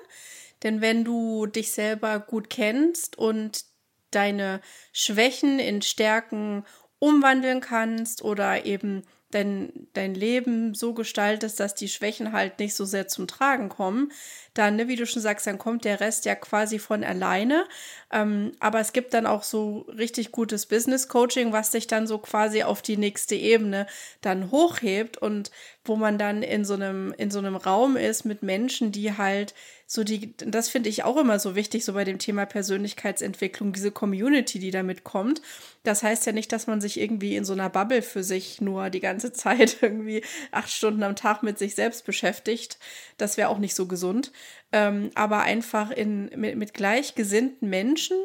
Denn 0.63 0.81
wenn 0.81 1.03
du 1.03 1.45
dich 1.45 1.73
selber 1.73 2.19
gut 2.19 2.49
kennst 2.49 3.19
und 3.19 3.65
deine 4.09 4.61
Schwächen 4.93 5.59
in 5.59 5.83
Stärken 5.83 6.65
umwandeln 6.97 7.61
kannst 7.61 8.23
oder 8.23 8.65
eben 8.65 9.03
dein, 9.35 9.87
dein 9.93 10.15
Leben 10.15 10.73
so 10.73 10.93
gestaltest, 10.93 11.59
dass 11.59 11.75
die 11.75 11.89
Schwächen 11.89 12.31
halt 12.31 12.59
nicht 12.59 12.75
so 12.75 12.85
sehr 12.85 13.07
zum 13.07 13.27
Tragen 13.27 13.69
kommen, 13.69 14.11
dann, 14.55 14.77
ne, 14.77 14.87
wie 14.87 14.95
du 14.95 15.05
schon 15.05 15.21
sagst, 15.21 15.45
dann 15.45 15.59
kommt 15.59 15.85
der 15.85 15.99
Rest 15.99 16.25
ja 16.25 16.33
quasi 16.33 16.79
von 16.79 17.03
alleine. 17.03 17.65
Ähm, 18.11 18.53
aber 18.59 18.79
es 18.79 18.93
gibt 18.93 19.13
dann 19.13 19.27
auch 19.27 19.43
so 19.43 19.81
richtig 19.97 20.31
gutes 20.31 20.65
Business 20.65 21.07
Coaching, 21.07 21.51
was 21.51 21.71
sich 21.71 21.87
dann 21.87 22.07
so 22.07 22.17
quasi 22.17 22.63
auf 22.63 22.81
die 22.81 22.97
nächste 22.97 23.35
Ebene 23.35 23.85
dann 24.21 24.51
hochhebt 24.51 25.17
und 25.17 25.51
wo 25.83 25.95
man 25.95 26.17
dann 26.17 26.41
in 26.41 26.65
so 26.65 26.73
einem, 26.73 27.13
in 27.17 27.29
so 27.29 27.39
einem 27.39 27.55
Raum 27.55 27.97
ist 27.97 28.25
mit 28.25 28.41
Menschen, 28.41 28.91
die 28.91 29.17
halt 29.17 29.53
so 29.87 30.03
die, 30.03 30.35
das 30.37 30.67
finde 30.69 30.89
ich 30.89 31.03
auch 31.03 31.15
immer 31.15 31.37
so 31.37 31.55
wichtig, 31.55 31.85
so 31.85 31.93
bei 31.93 32.03
dem 32.03 32.17
Thema 32.17 32.47
Persönlichkeitsentwicklung, 32.47 33.71
diese 33.71 33.91
Community, 33.91 34.57
die 34.57 34.71
damit 34.71 35.03
kommt. 35.03 35.43
Das 35.83 36.01
heißt 36.01 36.25
ja 36.25 36.31
nicht, 36.31 36.51
dass 36.51 36.65
man 36.65 36.81
sich 36.81 36.99
irgendwie 36.99 37.35
in 37.35 37.45
so 37.45 37.53
einer 37.53 37.69
Bubble 37.69 38.01
für 38.01 38.23
sich 38.23 38.61
nur 38.61 38.89
die 38.89 38.99
ganze 38.99 39.31
Zeit 39.33 39.77
irgendwie 39.81 40.23
acht 40.51 40.71
Stunden 40.71 41.03
am 41.03 41.15
Tag 41.15 41.43
mit 41.43 41.59
sich 41.59 41.75
selbst 41.75 42.05
beschäftigt. 42.05 42.79
Das 43.17 43.37
wäre 43.37 43.49
auch 43.49 43.59
nicht 43.59 43.75
so 43.75 43.85
gesund. 43.85 44.31
Ähm, 44.71 45.11
aber 45.15 45.41
einfach 45.41 45.91
in, 45.91 46.29
mit, 46.35 46.57
mit 46.57 46.73
gleichgesinnten 46.73 47.69
Menschen 47.69 48.17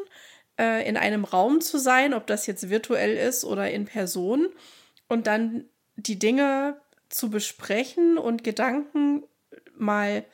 äh, 0.58 0.86
in 0.88 0.96
einem 0.96 1.24
Raum 1.24 1.60
zu 1.60 1.78
sein, 1.78 2.14
ob 2.14 2.26
das 2.26 2.46
jetzt 2.46 2.70
virtuell 2.70 3.16
ist 3.16 3.44
oder 3.44 3.70
in 3.70 3.84
Person, 3.86 4.48
und 5.08 5.26
dann 5.26 5.64
die 5.96 6.18
Dinge 6.18 6.80
zu 7.08 7.30
besprechen 7.30 8.16
und 8.16 8.44
Gedanken 8.44 9.24
mal 9.74 10.24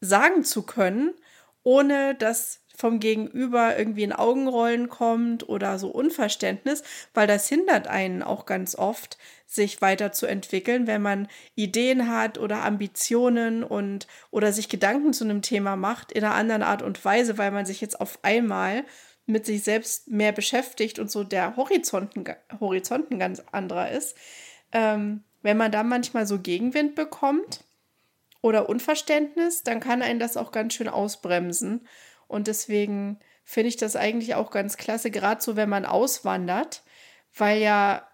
sagen 0.00 0.42
zu 0.44 0.62
können, 0.62 1.14
ohne 1.62 2.14
dass 2.16 2.60
vom 2.80 2.98
Gegenüber 2.98 3.78
irgendwie 3.78 4.04
ein 4.04 4.12
Augenrollen 4.12 4.88
kommt 4.88 5.48
oder 5.48 5.78
so 5.78 5.88
Unverständnis, 5.88 6.82
weil 7.14 7.26
das 7.26 7.48
hindert 7.48 7.86
einen 7.86 8.22
auch 8.22 8.46
ganz 8.46 8.74
oft, 8.74 9.18
sich 9.46 9.82
weiterzuentwickeln, 9.82 10.86
wenn 10.86 11.02
man 11.02 11.28
Ideen 11.56 12.08
hat 12.08 12.38
oder 12.38 12.64
Ambitionen 12.64 13.64
und 13.64 14.06
oder 14.30 14.52
sich 14.52 14.68
Gedanken 14.68 15.12
zu 15.12 15.24
einem 15.24 15.42
Thema 15.42 15.76
macht 15.76 16.12
in 16.12 16.24
einer 16.24 16.34
anderen 16.34 16.62
Art 16.62 16.82
und 16.82 17.04
Weise, 17.04 17.36
weil 17.36 17.50
man 17.50 17.66
sich 17.66 17.80
jetzt 17.80 18.00
auf 18.00 18.20
einmal 18.22 18.84
mit 19.26 19.46
sich 19.46 19.62
selbst 19.62 20.08
mehr 20.08 20.32
beschäftigt 20.32 20.98
und 20.98 21.10
so 21.10 21.24
der 21.24 21.56
Horizonten, 21.56 22.24
Horizonten 22.60 23.18
ganz 23.18 23.42
anderer 23.52 23.90
ist. 23.90 24.16
Ähm, 24.72 25.24
wenn 25.42 25.56
man 25.56 25.72
da 25.72 25.82
manchmal 25.82 26.26
so 26.26 26.38
Gegenwind 26.38 26.94
bekommt, 26.94 27.64
oder 28.42 28.68
Unverständnis, 28.68 29.62
dann 29.62 29.80
kann 29.80 30.02
einen 30.02 30.20
das 30.20 30.36
auch 30.36 30.52
ganz 30.52 30.74
schön 30.74 30.88
ausbremsen. 30.88 31.86
Und 32.30 32.46
deswegen 32.46 33.18
finde 33.42 33.68
ich 33.68 33.76
das 33.76 33.96
eigentlich 33.96 34.36
auch 34.36 34.52
ganz 34.52 34.76
klasse, 34.76 35.10
gerade 35.10 35.42
so, 35.42 35.56
wenn 35.56 35.68
man 35.68 35.84
auswandert, 35.84 36.84
weil 37.34 37.60
ja 37.60 38.06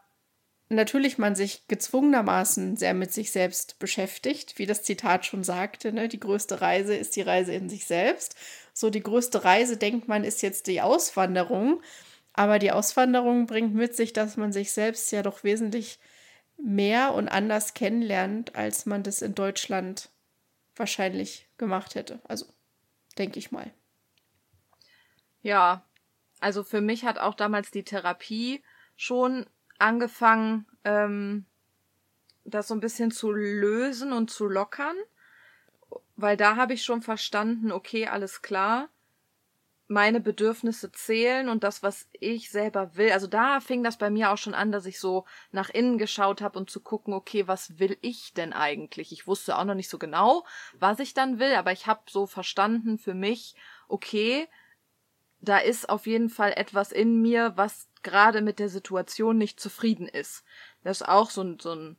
natürlich 0.71 1.19
man 1.19 1.35
sich 1.35 1.69
gezwungenermaßen 1.69 2.79
sehr 2.79 2.95
mit 2.95 3.13
sich 3.13 3.31
selbst 3.31 3.79
beschäftigt, 3.79 4.59
wie 4.59 4.65
das 4.65 4.83
Zitat 4.83 5.27
schon 5.27 5.45
sagte, 5.45 5.93
ne? 5.93 6.09
die 6.09 6.19
größte 6.19 6.63
Reise 6.63 6.97
ist 6.97 7.15
die 7.15 7.21
Reise 7.21 7.53
in 7.53 7.69
sich 7.69 7.85
selbst. 7.85 8.37
So 8.73 8.89
die 8.89 9.03
größte 9.03 9.45
Reise, 9.45 9.77
denkt 9.77 10.09
man, 10.09 10.25
ist 10.25 10.41
jetzt 10.41 10.67
die 10.67 10.81
Auswanderung. 10.81 11.83
Aber 12.33 12.59
die 12.59 12.73
Auswanderung 12.73 13.47
bringt 13.47 13.75
mit 13.75 13.95
sich, 13.95 14.15
dass 14.15 14.39
man 14.39 14.53
sich 14.53 14.73
selbst 14.73 15.13
ja 15.13 15.23
doch 15.23 15.45
wesentlich 15.45 15.99
mehr 16.57 17.13
und 17.13 17.29
anders 17.29 17.75
kennenlernt, 17.75 18.57
als 18.57 18.87
man 18.87 19.03
das 19.03 19.21
in 19.21 19.35
Deutschland 19.35 20.09
wahrscheinlich 20.75 21.49
gemacht 21.59 21.95
hätte. 21.95 22.19
Also 22.25 22.47
denke 23.19 23.39
ich 23.39 23.53
mal. 23.53 23.71
Ja, 25.47 25.85
also 26.41 26.65
für 26.65 26.81
mich 26.81 27.05
hat 27.05 27.21
auch 27.21 27.35
damals 27.35 27.71
die 27.71 27.85
Therapie 27.85 28.65
schon 28.97 29.47
angefangen, 29.79 30.67
ähm, 30.83 31.47
das 32.45 32.67
so 32.67 32.75
ein 32.75 32.81
bisschen 32.81 33.13
zu 33.13 33.31
lösen 33.31 34.13
und 34.13 34.29
zu 34.29 34.49
lockern, 34.49 34.97
weil 36.17 36.37
da 36.37 36.57
habe 36.57 36.75
ich 36.75 36.83
schon 36.83 37.01
verstanden, 37.01 37.71
okay, 37.71 38.09
alles 38.09 38.43
klar, 38.43 38.89
meine 39.87 40.19
Bedürfnisse 40.19 40.91
zählen 40.91 41.49
und 41.49 41.63
das, 41.63 41.81
was 41.85 42.09
ich 42.11 42.51
selber 42.51 42.97
will. 42.97 43.13
Also 43.13 43.29
da 43.29 43.61
fing 43.61 43.85
das 43.85 43.99
bei 43.99 44.11
mir 44.11 44.33
auch 44.33 44.39
schon 44.39 44.55
an, 44.55 44.73
dass 44.73 44.85
ich 44.85 44.99
so 44.99 45.27
nach 45.53 45.71
innen 45.71 45.97
geschaut 45.97 46.43
habe 46.43 46.59
und 46.59 46.71
zu 46.71 46.81
gucken, 46.81 47.15
okay, 47.15 47.47
was 47.47 47.79
will 47.79 47.97
ich 48.01 48.35
denn 48.35 48.53
eigentlich? 48.53 49.13
Ich 49.13 49.29
wusste 49.29 49.57
auch 49.57 49.65
noch 49.65 49.77
nicht 49.77 49.91
so 49.91 49.99
genau, 50.01 50.45
was 50.81 50.99
ich 50.99 51.15
dann 51.15 51.39
will, 51.39 51.55
aber 51.55 51.71
ich 51.71 51.87
habe 51.87 52.01
so 52.09 52.27
verstanden 52.27 52.99
für 52.99 53.15
mich, 53.15 53.55
okay, 53.87 54.49
da 55.41 55.59
ist 55.59 55.89
auf 55.89 56.07
jeden 56.07 56.31
Fall 56.31 56.53
etwas 56.57 56.93
in 56.93 57.21
mir, 57.21 57.53
was 57.57 57.89
gerade 58.03 58.43
mit 58.43 58.59
der 58.59 58.69
Situation 58.69 59.39
nicht 59.39 59.61
zufrieden 59.61 60.09
ist. 60.09 60.45
Das 60.83 61.01
ist 61.01 61.09
auch 61.09 61.31
so 61.31 61.43
ein, 61.43 61.59
so 61.61 61.75
ein 61.75 61.97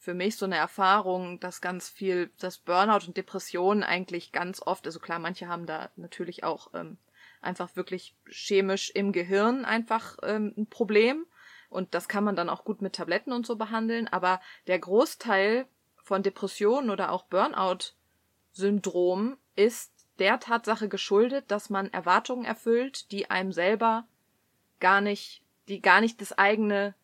für 0.00 0.14
mich 0.14 0.36
so 0.36 0.46
eine 0.46 0.56
Erfahrung, 0.56 1.38
dass 1.40 1.60
ganz 1.60 1.90
viel, 1.90 2.30
dass 2.38 2.56
Burnout 2.56 3.06
und 3.06 3.18
Depressionen 3.18 3.82
eigentlich 3.82 4.32
ganz 4.32 4.62
oft, 4.62 4.86
also 4.86 4.98
klar, 4.98 5.18
manche 5.18 5.46
haben 5.46 5.66
da 5.66 5.90
natürlich 5.96 6.42
auch 6.42 6.72
ähm, 6.72 6.96
einfach 7.42 7.76
wirklich 7.76 8.16
chemisch 8.26 8.88
im 8.90 9.12
Gehirn 9.12 9.66
einfach 9.66 10.16
ähm, 10.22 10.54
ein 10.56 10.66
Problem. 10.66 11.26
Und 11.68 11.94
das 11.94 12.08
kann 12.08 12.24
man 12.24 12.34
dann 12.34 12.48
auch 12.48 12.64
gut 12.64 12.80
mit 12.80 12.94
Tabletten 12.94 13.32
und 13.32 13.44
so 13.46 13.56
behandeln. 13.56 14.08
Aber 14.08 14.40
der 14.66 14.78
Großteil 14.78 15.66
von 16.02 16.22
Depressionen 16.22 16.88
oder 16.88 17.12
auch 17.12 17.26
Burnout-Syndrom 17.26 19.36
ist 19.54 19.99
der 20.20 20.38
Tatsache 20.38 20.88
geschuldet, 20.88 21.50
dass 21.50 21.70
man 21.70 21.92
Erwartungen 21.92 22.44
erfüllt, 22.44 23.10
die 23.10 23.30
einem 23.30 23.52
selber 23.52 24.06
gar 24.78 25.00
nicht, 25.00 25.42
die 25.68 25.80
gar 25.80 26.00
nicht 26.00 26.20
das 26.20 26.36
eigene, 26.36 26.94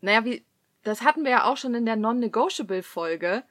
naja, 0.00 0.24
wie, 0.24 0.44
das 0.82 1.02
hatten 1.02 1.24
wir 1.24 1.30
ja 1.30 1.44
auch 1.44 1.56
schon 1.56 1.74
in 1.74 1.86
der 1.86 1.96
Non-Negotiable-Folge. 1.96 3.42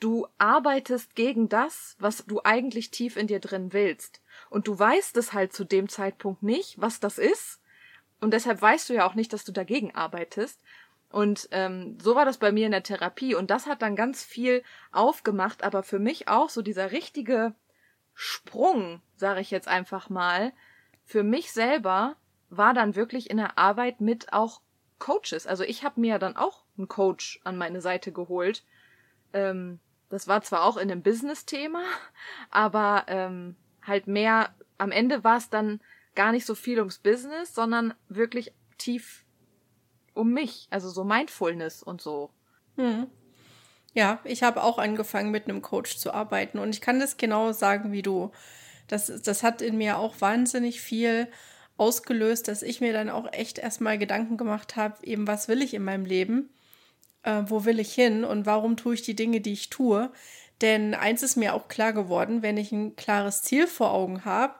Du 0.00 0.26
arbeitest 0.36 1.14
gegen 1.14 1.48
das, 1.48 1.96
was 2.00 2.26
du 2.26 2.40
eigentlich 2.42 2.90
tief 2.90 3.16
in 3.16 3.28
dir 3.28 3.38
drin 3.38 3.72
willst. 3.72 4.20
Und 4.50 4.66
du 4.66 4.76
weißt 4.76 5.16
es 5.16 5.32
halt 5.32 5.52
zu 5.52 5.64
dem 5.64 5.88
Zeitpunkt 5.88 6.42
nicht, 6.42 6.80
was 6.80 6.98
das 6.98 7.18
ist. 7.18 7.60
Und 8.20 8.32
deshalb 8.34 8.60
weißt 8.60 8.88
du 8.88 8.94
ja 8.94 9.06
auch 9.06 9.14
nicht, 9.14 9.32
dass 9.32 9.44
du 9.44 9.52
dagegen 9.52 9.94
arbeitest. 9.94 10.60
Und 11.08 11.48
ähm, 11.52 11.98
so 12.02 12.16
war 12.16 12.24
das 12.24 12.38
bei 12.38 12.50
mir 12.50 12.66
in 12.66 12.72
der 12.72 12.82
Therapie. 12.82 13.36
Und 13.36 13.50
das 13.50 13.66
hat 13.66 13.82
dann 13.82 13.94
ganz 13.94 14.24
viel 14.24 14.64
aufgemacht, 14.90 15.62
aber 15.62 15.84
für 15.84 16.00
mich 16.00 16.26
auch 16.26 16.50
so 16.50 16.62
dieser 16.62 16.90
richtige 16.90 17.54
Sprung, 18.24 19.02
sage 19.16 19.40
ich 19.40 19.50
jetzt 19.50 19.66
einfach 19.66 20.08
mal, 20.08 20.52
für 21.04 21.24
mich 21.24 21.50
selber 21.50 22.14
war 22.50 22.72
dann 22.72 22.94
wirklich 22.94 23.30
in 23.30 23.36
der 23.36 23.58
Arbeit 23.58 24.00
mit 24.00 24.32
auch 24.32 24.60
Coaches. 25.00 25.48
Also 25.48 25.64
ich 25.64 25.82
habe 25.82 26.00
mir 26.00 26.20
dann 26.20 26.36
auch 26.36 26.62
einen 26.78 26.86
Coach 26.86 27.40
an 27.42 27.58
meine 27.58 27.80
Seite 27.80 28.12
geholt. 28.12 28.62
Ähm, 29.32 29.80
das 30.08 30.28
war 30.28 30.40
zwar 30.42 30.62
auch 30.62 30.76
in 30.76 30.88
einem 30.88 31.02
Business-Thema, 31.02 31.82
aber 32.50 33.06
ähm, 33.08 33.56
halt 33.84 34.06
mehr, 34.06 34.54
am 34.78 34.92
Ende 34.92 35.24
war 35.24 35.38
es 35.38 35.50
dann 35.50 35.80
gar 36.14 36.30
nicht 36.30 36.46
so 36.46 36.54
viel 36.54 36.78
ums 36.78 36.98
Business, 36.98 37.52
sondern 37.52 37.92
wirklich 38.08 38.54
tief 38.78 39.24
um 40.14 40.32
mich, 40.32 40.68
also 40.70 40.90
so 40.90 41.02
Mindfulness 41.02 41.82
und 41.82 42.00
so. 42.00 42.30
Hm. 42.76 43.10
Ja, 43.94 44.20
ich 44.24 44.42
habe 44.42 44.62
auch 44.62 44.78
angefangen 44.78 45.30
mit 45.30 45.44
einem 45.44 45.60
Coach 45.60 45.98
zu 45.98 46.14
arbeiten 46.14 46.58
und 46.58 46.70
ich 46.74 46.80
kann 46.80 46.98
das 46.98 47.16
genau 47.18 47.52
sagen 47.52 47.92
wie 47.92 48.02
du. 48.02 48.30
Das, 48.88 49.12
das 49.22 49.42
hat 49.42 49.62
in 49.62 49.76
mir 49.76 49.98
auch 49.98 50.20
wahnsinnig 50.20 50.80
viel 50.80 51.28
ausgelöst, 51.76 52.48
dass 52.48 52.62
ich 52.62 52.80
mir 52.80 52.92
dann 52.92 53.10
auch 53.10 53.32
echt 53.32 53.58
erstmal 53.58 53.98
Gedanken 53.98 54.36
gemacht 54.36 54.76
habe, 54.76 55.04
eben 55.04 55.26
was 55.26 55.48
will 55.48 55.62
ich 55.62 55.74
in 55.74 55.84
meinem 55.84 56.04
Leben, 56.04 56.50
äh, 57.22 57.42
wo 57.46 57.64
will 57.64 57.80
ich 57.80 57.92
hin 57.92 58.24
und 58.24 58.46
warum 58.46 58.76
tue 58.76 58.94
ich 58.94 59.02
die 59.02 59.16
Dinge, 59.16 59.40
die 59.40 59.52
ich 59.52 59.70
tue. 59.70 60.10
Denn 60.60 60.94
eins 60.94 61.22
ist 61.22 61.36
mir 61.36 61.54
auch 61.54 61.68
klar 61.68 61.92
geworden, 61.92 62.42
wenn 62.42 62.56
ich 62.56 62.72
ein 62.72 62.96
klares 62.96 63.42
Ziel 63.42 63.66
vor 63.66 63.92
Augen 63.92 64.24
habe 64.24 64.54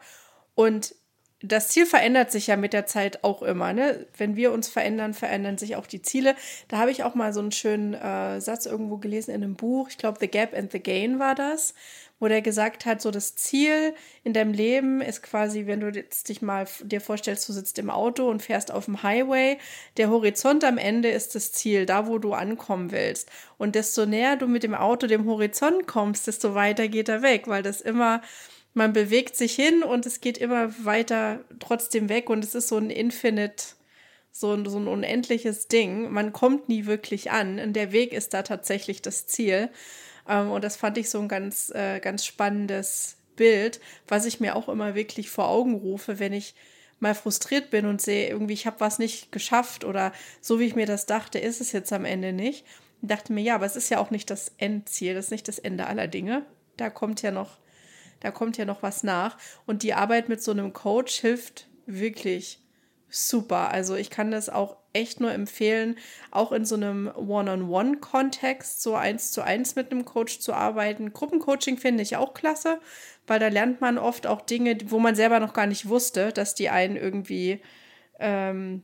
und 0.54 0.94
das 1.42 1.68
Ziel 1.68 1.86
verändert 1.86 2.30
sich 2.30 2.46
ja 2.46 2.56
mit 2.56 2.72
der 2.72 2.86
Zeit 2.86 3.24
auch 3.24 3.42
immer. 3.42 3.72
Ne? 3.72 4.06
Wenn 4.16 4.36
wir 4.36 4.52
uns 4.52 4.68
verändern, 4.68 5.12
verändern 5.14 5.58
sich 5.58 5.76
auch 5.76 5.86
die 5.86 6.02
Ziele. 6.02 6.36
Da 6.68 6.78
habe 6.78 6.90
ich 6.90 7.02
auch 7.02 7.14
mal 7.14 7.32
so 7.32 7.40
einen 7.40 7.52
schönen 7.52 7.94
äh, 7.94 8.40
Satz 8.40 8.66
irgendwo 8.66 8.98
gelesen 8.98 9.32
in 9.32 9.42
einem 9.42 9.56
Buch. 9.56 9.88
Ich 9.90 9.98
glaube, 9.98 10.18
The 10.20 10.28
Gap 10.28 10.56
and 10.56 10.70
the 10.70 10.80
Gain 10.80 11.18
war 11.18 11.34
das, 11.34 11.74
wo 12.20 12.28
der 12.28 12.42
gesagt 12.42 12.86
hat, 12.86 13.02
so 13.02 13.10
das 13.10 13.34
Ziel 13.34 13.94
in 14.22 14.32
deinem 14.32 14.52
Leben 14.52 15.00
ist 15.00 15.22
quasi, 15.22 15.66
wenn 15.66 15.80
du 15.80 15.88
jetzt 15.88 16.28
dich 16.28 16.42
mal 16.42 16.68
dir 16.84 17.00
vorstellst, 17.00 17.48
du 17.48 17.52
sitzt 17.52 17.78
im 17.80 17.90
Auto 17.90 18.28
und 18.28 18.42
fährst 18.42 18.70
auf 18.70 18.84
dem 18.84 19.02
Highway, 19.02 19.58
der 19.96 20.10
Horizont 20.10 20.62
am 20.62 20.78
Ende 20.78 21.10
ist 21.10 21.34
das 21.34 21.50
Ziel, 21.50 21.86
da 21.86 22.06
wo 22.06 22.18
du 22.18 22.34
ankommen 22.34 22.92
willst. 22.92 23.28
Und 23.58 23.74
desto 23.74 24.06
näher 24.06 24.36
du 24.36 24.46
mit 24.46 24.62
dem 24.62 24.74
Auto 24.74 25.08
dem 25.08 25.26
Horizont 25.26 25.88
kommst, 25.88 26.28
desto 26.28 26.54
weiter 26.54 26.86
geht 26.86 27.08
er 27.08 27.22
weg, 27.22 27.48
weil 27.48 27.64
das 27.64 27.80
immer 27.80 28.22
man 28.74 28.92
bewegt 28.92 29.36
sich 29.36 29.54
hin 29.54 29.82
und 29.82 30.06
es 30.06 30.20
geht 30.20 30.38
immer 30.38 30.72
weiter 30.84 31.44
trotzdem 31.60 32.08
weg 32.08 32.30
und 32.30 32.44
es 32.44 32.54
ist 32.54 32.68
so 32.68 32.78
ein 32.78 32.90
Infinite, 32.90 33.64
so 34.30 34.52
ein, 34.52 34.64
so 34.66 34.78
ein 34.78 34.88
unendliches 34.88 35.68
Ding. 35.68 36.10
Man 36.10 36.32
kommt 36.32 36.68
nie 36.68 36.86
wirklich 36.86 37.30
an 37.30 37.58
und 37.58 37.74
der 37.74 37.92
Weg 37.92 38.12
ist 38.12 38.32
da 38.32 38.42
tatsächlich 38.42 39.02
das 39.02 39.26
Ziel. 39.26 39.70
Ähm, 40.28 40.50
und 40.50 40.64
das 40.64 40.76
fand 40.76 40.96
ich 40.98 41.10
so 41.10 41.18
ein 41.20 41.28
ganz, 41.28 41.70
äh, 41.70 42.00
ganz 42.00 42.24
spannendes 42.24 43.16
Bild, 43.36 43.80
was 44.08 44.26
ich 44.26 44.40
mir 44.40 44.56
auch 44.56 44.68
immer 44.68 44.94
wirklich 44.94 45.30
vor 45.30 45.48
Augen 45.48 45.74
rufe, 45.74 46.18
wenn 46.18 46.32
ich 46.32 46.54
mal 47.00 47.14
frustriert 47.14 47.70
bin 47.70 47.86
und 47.86 48.00
sehe, 48.00 48.28
irgendwie, 48.28 48.52
ich 48.52 48.66
habe 48.66 48.78
was 48.80 48.98
nicht 48.98 49.32
geschafft 49.32 49.84
oder 49.84 50.12
so 50.40 50.60
wie 50.60 50.66
ich 50.66 50.76
mir 50.76 50.86
das 50.86 51.04
dachte, 51.04 51.38
ist 51.38 51.60
es 51.60 51.72
jetzt 51.72 51.92
am 51.92 52.04
Ende 52.04 52.32
nicht. 52.32 52.64
Ich 53.02 53.08
dachte 53.08 53.32
mir, 53.32 53.42
ja, 53.42 53.56
aber 53.56 53.66
es 53.66 53.74
ist 53.74 53.90
ja 53.90 53.98
auch 53.98 54.10
nicht 54.10 54.30
das 54.30 54.52
Endziel, 54.58 55.14
das 55.14 55.26
ist 55.26 55.30
nicht 55.32 55.48
das 55.48 55.58
Ende 55.58 55.88
aller 55.88 56.06
Dinge. 56.06 56.46
Da 56.76 56.90
kommt 56.90 57.20
ja 57.22 57.32
noch, 57.32 57.58
da 58.22 58.30
kommt 58.30 58.56
ja 58.56 58.64
noch 58.64 58.82
was 58.82 59.02
nach. 59.02 59.36
Und 59.66 59.82
die 59.82 59.94
Arbeit 59.94 60.28
mit 60.28 60.42
so 60.42 60.52
einem 60.52 60.72
Coach 60.72 61.20
hilft 61.20 61.68
wirklich 61.86 62.60
super. 63.08 63.70
Also 63.70 63.96
ich 63.96 64.10
kann 64.10 64.30
das 64.30 64.48
auch 64.48 64.76
echt 64.92 65.20
nur 65.20 65.32
empfehlen, 65.32 65.98
auch 66.30 66.52
in 66.52 66.64
so 66.64 66.76
einem 66.76 67.10
One-on-One-Kontext, 67.14 68.80
so 68.82 68.94
eins 68.94 69.32
zu 69.32 69.42
eins 69.42 69.74
mit 69.74 69.90
einem 69.90 70.04
Coach 70.04 70.38
zu 70.38 70.52
arbeiten. 70.52 71.12
Gruppencoaching 71.12 71.78
finde 71.78 72.02
ich 72.02 72.16
auch 72.16 72.32
klasse, 72.32 72.78
weil 73.26 73.40
da 73.40 73.48
lernt 73.48 73.80
man 73.80 73.98
oft 73.98 74.26
auch 74.26 74.42
Dinge, 74.42 74.76
wo 74.86 74.98
man 74.98 75.14
selber 75.14 75.40
noch 75.40 75.52
gar 75.52 75.66
nicht 75.66 75.88
wusste, 75.88 76.32
dass 76.32 76.54
die 76.54 76.68
einen 76.68 76.96
irgendwie 76.96 77.60
ähm, 78.20 78.82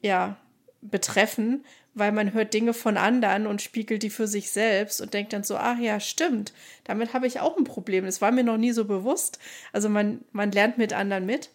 ja 0.00 0.36
betreffen, 0.80 1.64
weil 1.94 2.12
man 2.12 2.32
hört 2.32 2.54
Dinge 2.54 2.72
von 2.72 2.96
anderen 2.96 3.46
und 3.46 3.62
spiegelt 3.62 4.02
die 4.02 4.10
für 4.10 4.28
sich 4.28 4.50
selbst 4.50 5.00
und 5.00 5.12
denkt 5.12 5.32
dann 5.32 5.42
so, 5.42 5.56
ach 5.56 5.78
ja, 5.78 5.98
stimmt, 6.00 6.52
damit 6.84 7.14
habe 7.14 7.26
ich 7.26 7.40
auch 7.40 7.56
ein 7.56 7.64
Problem. 7.64 8.04
Das 8.04 8.20
war 8.20 8.30
mir 8.30 8.44
noch 8.44 8.58
nie 8.58 8.72
so 8.72 8.84
bewusst. 8.84 9.38
Also 9.72 9.88
man, 9.88 10.24
man 10.32 10.52
lernt 10.52 10.78
mit 10.78 10.92
anderen 10.92 11.26
mit. 11.26 11.50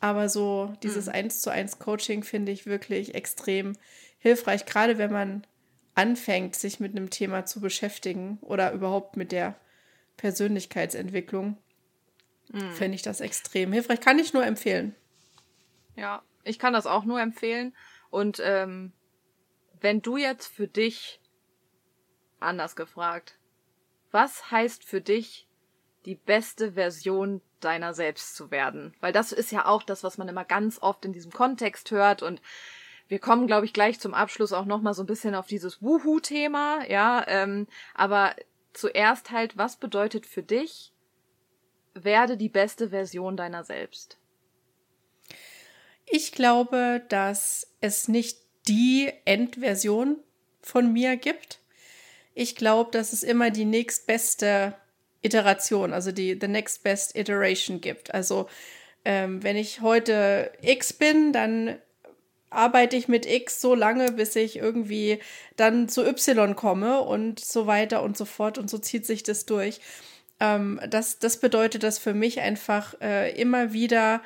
Aber 0.00 0.28
so 0.28 0.74
dieses 0.82 1.08
eins 1.08 1.40
zu 1.40 1.50
eins 1.50 1.78
Coaching 1.78 2.24
finde 2.24 2.52
ich 2.52 2.66
wirklich 2.66 3.14
extrem 3.14 3.72
hilfreich, 4.18 4.66
gerade 4.66 4.98
wenn 4.98 5.10
man 5.10 5.46
anfängt, 5.94 6.56
sich 6.56 6.78
mit 6.78 6.94
einem 6.94 7.10
Thema 7.10 7.46
zu 7.46 7.60
beschäftigen 7.60 8.38
oder 8.42 8.72
überhaupt 8.72 9.16
mit 9.16 9.32
der 9.32 9.56
Persönlichkeitsentwicklung. 10.16 11.56
Mhm. 12.52 12.72
Finde 12.72 12.96
ich 12.96 13.02
das 13.02 13.20
extrem 13.20 13.72
hilfreich. 13.72 14.00
Kann 14.00 14.18
ich 14.18 14.34
nur 14.34 14.44
empfehlen. 14.44 14.94
Ja, 15.96 16.22
ich 16.42 16.58
kann 16.58 16.72
das 16.72 16.86
auch 16.86 17.04
nur 17.04 17.20
empfehlen. 17.20 17.74
Und 18.10 18.42
ähm, 18.44 18.92
wenn 19.84 20.00
du 20.00 20.16
jetzt 20.16 20.46
für 20.46 20.66
dich 20.66 21.20
anders 22.40 22.74
gefragt, 22.74 23.38
was 24.10 24.50
heißt 24.50 24.82
für 24.82 25.02
dich 25.02 25.46
die 26.06 26.14
beste 26.14 26.72
Version 26.72 27.42
deiner 27.60 27.92
selbst 27.92 28.34
zu 28.34 28.50
werden. 28.50 28.96
Weil 29.00 29.12
das 29.12 29.30
ist 29.30 29.52
ja 29.52 29.66
auch 29.66 29.82
das, 29.82 30.02
was 30.02 30.16
man 30.16 30.26
immer 30.26 30.46
ganz 30.46 30.80
oft 30.80 31.04
in 31.04 31.12
diesem 31.12 31.32
Kontext 31.32 31.90
hört 31.90 32.22
und 32.22 32.40
wir 33.08 33.18
kommen, 33.18 33.46
glaube 33.46 33.66
ich, 33.66 33.74
gleich 33.74 34.00
zum 34.00 34.14
Abschluss 34.14 34.54
auch 34.54 34.64
nochmal 34.64 34.94
so 34.94 35.02
ein 35.02 35.06
bisschen 35.06 35.34
auf 35.34 35.46
dieses 35.46 35.82
Wuhu-Thema, 35.82 36.88
ja, 36.88 37.22
ähm, 37.28 37.66
aber 37.94 38.34
zuerst 38.72 39.32
halt, 39.32 39.58
was 39.58 39.76
bedeutet 39.76 40.24
für 40.24 40.42
dich, 40.42 40.94
werde 41.92 42.38
die 42.38 42.48
beste 42.48 42.88
Version 42.88 43.36
deiner 43.36 43.64
selbst? 43.64 44.18
Ich 46.06 46.32
glaube, 46.32 47.04
dass 47.10 47.76
es 47.82 48.08
nicht 48.08 48.43
die 48.68 49.12
Endversion 49.24 50.18
von 50.62 50.92
mir 50.92 51.16
gibt. 51.16 51.60
Ich 52.34 52.56
glaube, 52.56 52.90
dass 52.90 53.12
es 53.12 53.22
immer 53.22 53.50
die 53.50 53.64
nächstbeste 53.64 54.74
Iteration, 55.22 55.92
also 55.92 56.12
die 56.12 56.36
The 56.38 56.48
Next 56.48 56.82
Best 56.82 57.16
Iteration 57.16 57.80
gibt. 57.80 58.12
Also 58.12 58.48
ähm, 59.04 59.42
wenn 59.42 59.56
ich 59.56 59.80
heute 59.80 60.52
X 60.60 60.92
bin, 60.92 61.32
dann 61.32 61.78
arbeite 62.50 62.96
ich 62.96 63.08
mit 63.08 63.26
X 63.26 63.60
so 63.60 63.74
lange, 63.74 64.12
bis 64.12 64.36
ich 64.36 64.56
irgendwie 64.56 65.20
dann 65.56 65.88
zu 65.88 66.06
Y 66.06 66.54
komme 66.54 67.00
und 67.00 67.40
so 67.40 67.66
weiter 67.66 68.02
und 68.02 68.16
so 68.16 68.24
fort 68.24 68.58
und 68.58 68.70
so 68.70 68.78
zieht 68.78 69.06
sich 69.06 69.22
das 69.22 69.46
durch. 69.46 69.80
Ähm, 70.40 70.80
das, 70.88 71.18
das 71.18 71.38
bedeutet 71.38 71.82
das 71.82 71.98
für 71.98 72.14
mich 72.14 72.40
einfach 72.40 73.00
äh, 73.00 73.32
immer 73.40 73.72
wieder 73.72 74.22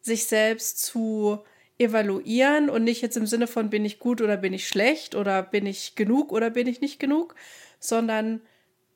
sich 0.00 0.26
selbst 0.26 0.82
zu 0.82 1.44
evaluieren 1.78 2.70
und 2.70 2.84
nicht 2.84 3.02
jetzt 3.02 3.16
im 3.16 3.26
Sinne 3.26 3.46
von 3.46 3.70
bin 3.70 3.84
ich 3.84 3.98
gut 3.98 4.20
oder 4.22 4.36
bin 4.36 4.52
ich 4.52 4.68
schlecht 4.68 5.14
oder 5.14 5.42
bin 5.42 5.66
ich 5.66 5.94
genug 5.94 6.32
oder 6.32 6.50
bin 6.50 6.66
ich 6.66 6.80
nicht 6.80 6.98
genug, 6.98 7.34
sondern 7.78 8.40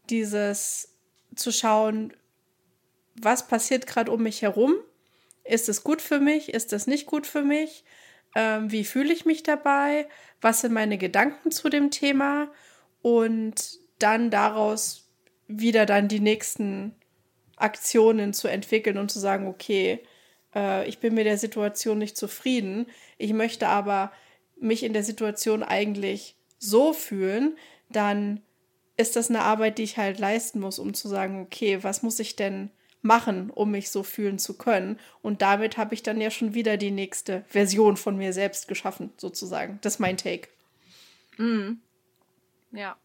dieses 0.09 0.97
zu 1.37 1.53
schauen, 1.53 2.13
was 3.15 3.47
passiert 3.47 3.87
gerade 3.87 4.11
um 4.11 4.23
mich 4.23 4.43
herum? 4.43 4.75
Ist 5.45 5.69
es 5.69 5.85
gut 5.85 6.01
für 6.01 6.21
mich? 6.21 6.53
Ist 6.55 6.73
es 6.73 6.87
nicht 6.87 7.07
gut 7.07 7.27
für 7.27 7.43
mich? 7.43 7.85
Ähm, 8.35 8.71
wie 8.71 8.85
fühle 8.85 9.13
ich 9.13 9.27
mich 9.27 9.43
dabei? 9.43 10.09
Was 10.41 10.63
sind 10.63 10.73
meine 10.73 10.97
Gedanken 10.97 11.51
zu 11.51 11.69
dem 11.69 11.91
Thema? 11.91 12.51
Und 13.03 13.79
dann 13.99 14.31
daraus 14.31 15.11
wieder 15.49 15.85
dann 15.87 16.09
die 16.09 16.21
nächsten 16.21 16.95
Aktionen 17.57 18.33
zu 18.33 18.49
entwickeln 18.49 18.97
und 18.97 19.11
zu 19.11 19.19
sagen, 19.19 19.47
okay, 19.47 20.03
äh, 20.55 20.89
ich 20.89 20.99
bin 20.99 21.15
mit 21.15 21.27
der 21.27 21.39
Situation 21.39 21.99
nicht 21.99 22.17
zufrieden. 22.17 22.87
Ich 23.19 23.33
möchte 23.33 23.69
aber 23.69 24.13
mich 24.59 24.83
in 24.83 24.93
der 24.93 25.05
Situation 25.05 25.63
eigentlich 25.63 26.37
so 26.59 26.93
fühlen, 26.93 27.57
dann 27.89 28.43
ist 28.97 29.17
das 29.17 29.31
eine 29.31 29.41
Arbeit, 29.43 29.79
die 29.79 29.85
ich 29.85 29.97
halt 29.97 30.19
leisten 30.19 30.61
muss, 30.61 30.79
um 30.79 30.93
zu 30.93 31.09
sagen, 31.09 31.41
okay, 31.41 31.83
was 31.83 32.03
muss 32.03 32.19
ich 32.19 32.37
denn 32.37 32.71
machen, 33.03 33.51
um 33.51 33.71
mich 33.71 33.91
so 33.91 34.03
fühlen 34.03 34.39
zu 34.39 34.59
können. 34.59 34.99
Und 35.23 35.41
damit 35.41 35.79
habe 35.79 35.95
ich 35.95 36.03
dann 36.03 36.21
ja 36.21 36.31
schon 36.31 36.55
wieder 36.55 36.77
die 36.77 36.91
nächste 36.91 37.45
Version 37.49 37.97
von 37.97 38.17
mir 38.17 38.33
selbst 38.33 38.69
geschaffen, 38.69 39.13
sozusagen. 39.17 39.79
Das 39.81 39.95
ist 39.95 40.01
mein 40.01 40.19
Take. 40.19 40.49
Mhm. 41.39 41.81
Ja. 42.73 42.97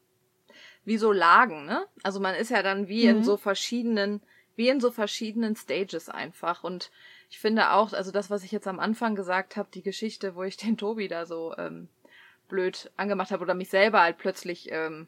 Wie 0.83 0.97
so 0.97 1.11
Lagen, 1.11 1.65
ne? 1.65 1.85
Also 2.03 2.19
man 2.19 2.35
ist 2.35 2.51
ja 2.51 2.61
dann 2.61 2.89
wie 2.89 3.05
mhm. 3.05 3.17
in 3.17 3.23
so 3.23 3.37
verschiedenen, 3.37 4.21
wie 4.55 4.67
in 4.67 4.81
so 4.81 4.91
verschiedenen 4.91 5.55
Stages 5.55 6.09
einfach. 6.09 6.63
Und 6.63 6.91
ich 7.29 7.39
finde 7.39 7.71
auch, 7.71 7.93
also 7.93 8.11
das, 8.11 8.29
was 8.29 8.43
ich 8.43 8.51
jetzt 8.51 8.67
am 8.67 8.79
Anfang 8.79 9.15
gesagt 9.15 9.57
habe, 9.57 9.69
die 9.73 9.81
Geschichte, 9.81 10.35
wo 10.35 10.43
ich 10.43 10.57
den 10.65 10.77
Tobi 10.77 11.07
da 11.07 11.25
so 11.25 11.55
ähm, 11.57 11.89
blöd 12.47 12.91
angemacht 12.97 13.31
habe 13.31 13.43
oder 13.43 13.53
mich 13.53 13.69
selber 13.69 14.01
halt 14.01 14.17
plötzlich 14.17 14.71
ähm, 14.71 15.07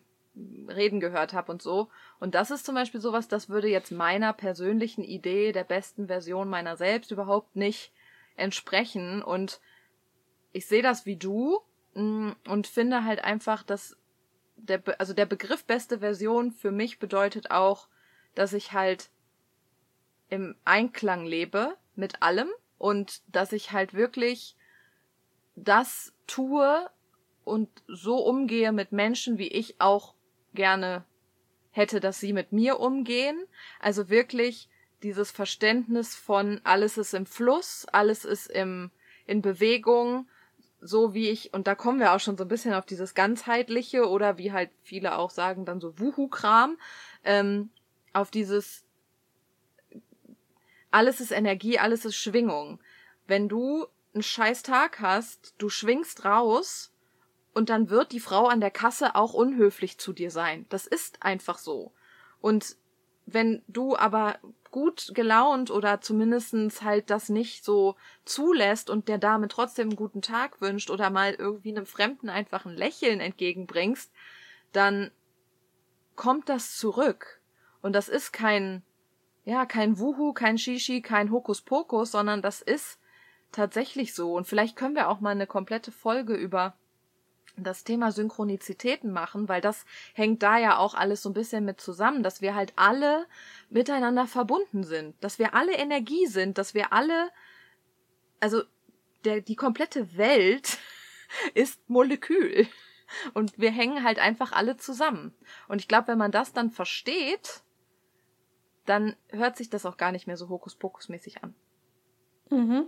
reden 0.68 1.00
gehört 1.00 1.34
habe 1.34 1.52
und 1.52 1.62
so. 1.62 1.90
Und 2.20 2.36
das 2.36 2.52
ist 2.52 2.66
zum 2.66 2.76
Beispiel 2.76 3.02
sowas, 3.02 3.28
das 3.28 3.50
würde 3.50 3.68
jetzt 3.68 3.92
meiner 3.92 4.34
persönlichen 4.34 5.04
Idee 5.04 5.52
der 5.52 5.64
besten 5.64 6.08
Version 6.08 6.50
meiner 6.50 6.78
selbst 6.78 7.12
überhaupt 7.12 7.56
nicht 7.56 7.92
entsprechen. 8.36 9.22
Und 9.22 9.60
ich 10.54 10.68
sehe 10.68 10.84
das 10.84 11.06
wie 11.06 11.16
du 11.16 11.60
mm, 11.96 12.32
und 12.48 12.68
finde 12.68 13.04
halt 13.04 13.24
einfach, 13.24 13.64
dass 13.64 13.98
der, 14.56 14.82
also 15.00 15.14
der 15.14 15.26
Begriff 15.26 15.66
beste 15.66 16.00
Version 16.00 16.52
für 16.52 16.72
mich 16.72 17.00
bedeutet 17.00 17.52
auch, 17.52 17.88
dass 18.36 18.54
ich 18.54 18.74
halt 18.74 19.10
im 20.30 20.56
Einklang 20.66 21.26
lebe 21.26 21.78
mit 21.98 22.22
allem 22.22 22.50
und 22.78 23.22
dass 23.28 23.52
ich 23.52 23.72
halt 23.72 23.94
wirklich 23.94 24.56
das 25.56 26.14
tue 26.28 26.90
und 27.44 27.70
so 27.88 28.18
umgehe 28.18 28.72
mit 28.72 28.92
Menschen, 28.92 29.38
wie 29.38 29.48
ich 29.48 29.80
auch 29.80 30.14
gerne 30.54 31.06
hätte, 31.72 32.00
dass 32.00 32.20
sie 32.20 32.34
mit 32.34 32.52
mir 32.52 32.80
umgehen. 32.80 33.46
Also 33.80 34.10
wirklich 34.10 34.70
dieses 35.04 35.32
Verständnis 35.32 36.16
von 36.16 36.60
alles 36.64 36.98
ist 36.98 37.14
im 37.14 37.26
Fluss, 37.26 37.86
alles 37.92 38.26
ist 38.26 38.48
im, 38.48 38.92
in 39.26 39.42
Bewegung, 39.42 40.28
so 40.82 41.14
wie 41.14 41.30
ich, 41.30 41.54
und 41.54 41.68
da 41.68 41.76
kommen 41.76 42.00
wir 42.00 42.14
auch 42.14 42.20
schon 42.20 42.38
so 42.38 42.44
ein 42.44 42.50
bisschen 42.50 42.74
auf 42.74 42.86
dieses 42.86 43.16
ganzheitliche 43.16 44.08
oder 44.08 44.38
wie 44.38 44.52
halt 44.52 44.70
viele 44.82 45.18
auch 45.18 45.32
sagen, 45.32 45.66
dann 45.66 45.80
so 45.80 45.98
Wuhu-Kram, 46.00 46.78
ähm, 47.24 47.70
auf 48.14 48.32
dieses 48.32 48.84
alles 50.98 51.22
ist 51.22 51.30
Energie, 51.30 51.78
alles 51.78 52.06
ist 52.06 52.16
Schwingung. 52.16 52.80
Wenn 53.28 53.48
du 53.48 53.86
einen 54.16 54.24
scheiß 54.24 54.64
Tag 54.64 55.00
hast, 55.00 55.54
du 55.60 55.70
schwingst 55.70 56.26
raus 56.26 56.92
und 57.54 57.70
dann 57.70 57.92
wird 57.92 58.12
die 58.14 58.20
Frau 58.20 58.48
an 58.48 58.62
der 58.62 58.72
Kasse 58.72 59.14
auch 59.14 59.36
unhöflich 59.36 60.00
zu 60.00 60.12
dir 60.12 60.32
sein. 60.32 60.66
Das 60.70 60.88
ist 60.88 61.22
einfach 61.22 61.60
so. 61.60 61.94
Und 62.42 62.78
wenn 63.28 63.62
du 63.68 63.96
aber 63.96 64.40
gut 64.72 65.12
gelaunt 65.14 65.70
oder 65.70 66.02
zumindestens 66.02 66.82
halt 66.82 67.12
das 67.12 67.30
nicht 67.30 67.64
so 67.64 67.96
zulässt 68.26 68.90
und 68.90 69.08
der 69.08 69.20
Dame 69.20 69.50
trotzdem 69.50 69.90
einen 69.90 69.98
guten 69.98 70.24
Tag 70.24 70.62
wünscht 70.62 70.90
oder 70.90 71.12
mal 71.12 71.36
irgendwie 71.36 71.70
einem 71.70 71.86
Fremden 71.86 72.30
einfach 72.30 72.66
ein 72.66 72.76
Lächeln 72.76 73.20
entgegenbringst, 73.20 74.12
dann 74.72 75.12
kommt 76.16 76.50
das 76.50 76.76
zurück. 76.76 77.40
Und 77.84 77.94
das 77.94 78.10
ist 78.10 78.34
kein, 78.34 78.82
ja, 79.48 79.66
kein 79.66 79.98
Wuhu, 79.98 80.34
kein 80.34 80.58
Shishi, 80.58 81.02
kein 81.02 81.32
Hokuspokus, 81.32 82.12
sondern 82.12 82.42
das 82.42 82.62
ist 82.62 83.00
tatsächlich 83.54 84.14
so. 84.14 84.34
Und 84.34 84.46
vielleicht 84.46 84.76
können 84.76 84.94
wir 84.94 85.08
auch 85.08 85.22
mal 85.22 85.30
eine 85.30 85.48
komplette 85.48 85.94
Folge 85.94 86.36
über 86.36 86.76
das 87.56 87.86
Thema 87.86 88.12
Synchronizitäten 88.12 89.10
machen, 89.10 89.48
weil 89.48 89.62
das 89.62 89.86
hängt 90.14 90.44
da 90.44 90.58
ja 90.58 90.78
auch 90.78 90.96
alles 90.96 91.22
so 91.22 91.30
ein 91.30 91.34
bisschen 91.34 91.64
mit 91.64 91.80
zusammen, 91.80 92.24
dass 92.24 92.42
wir 92.42 92.56
halt 92.56 92.74
alle 92.76 93.26
miteinander 93.70 94.28
verbunden 94.28 94.84
sind, 94.84 95.16
dass 95.24 95.40
wir 95.40 95.54
alle 95.54 95.78
Energie 95.78 96.28
sind, 96.28 96.58
dass 96.58 96.74
wir 96.74 96.92
alle, 96.92 97.30
also 98.42 98.64
der, 99.24 99.40
die 99.40 99.56
komplette 99.56 100.18
Welt 100.18 100.78
ist 101.54 101.90
Molekül 101.90 102.68
und 103.34 103.58
wir 103.58 103.72
hängen 103.72 104.04
halt 104.04 104.20
einfach 104.20 104.52
alle 104.52 104.76
zusammen. 104.76 105.34
Und 105.70 105.80
ich 105.80 105.88
glaube, 105.88 106.10
wenn 106.10 106.18
man 106.18 106.32
das 106.32 106.52
dann 106.52 106.70
versteht, 106.70 107.64
dann 108.88 109.16
hört 109.30 109.58
sich 109.58 109.70
das 109.70 109.86
auch 109.86 109.98
gar 109.98 110.12
nicht 110.12 110.28
mehr 110.28 110.38
so 110.38 110.48
Hokuspokus-mäßig 110.48 111.44
an. 111.44 111.54
Mhm. 112.50 112.88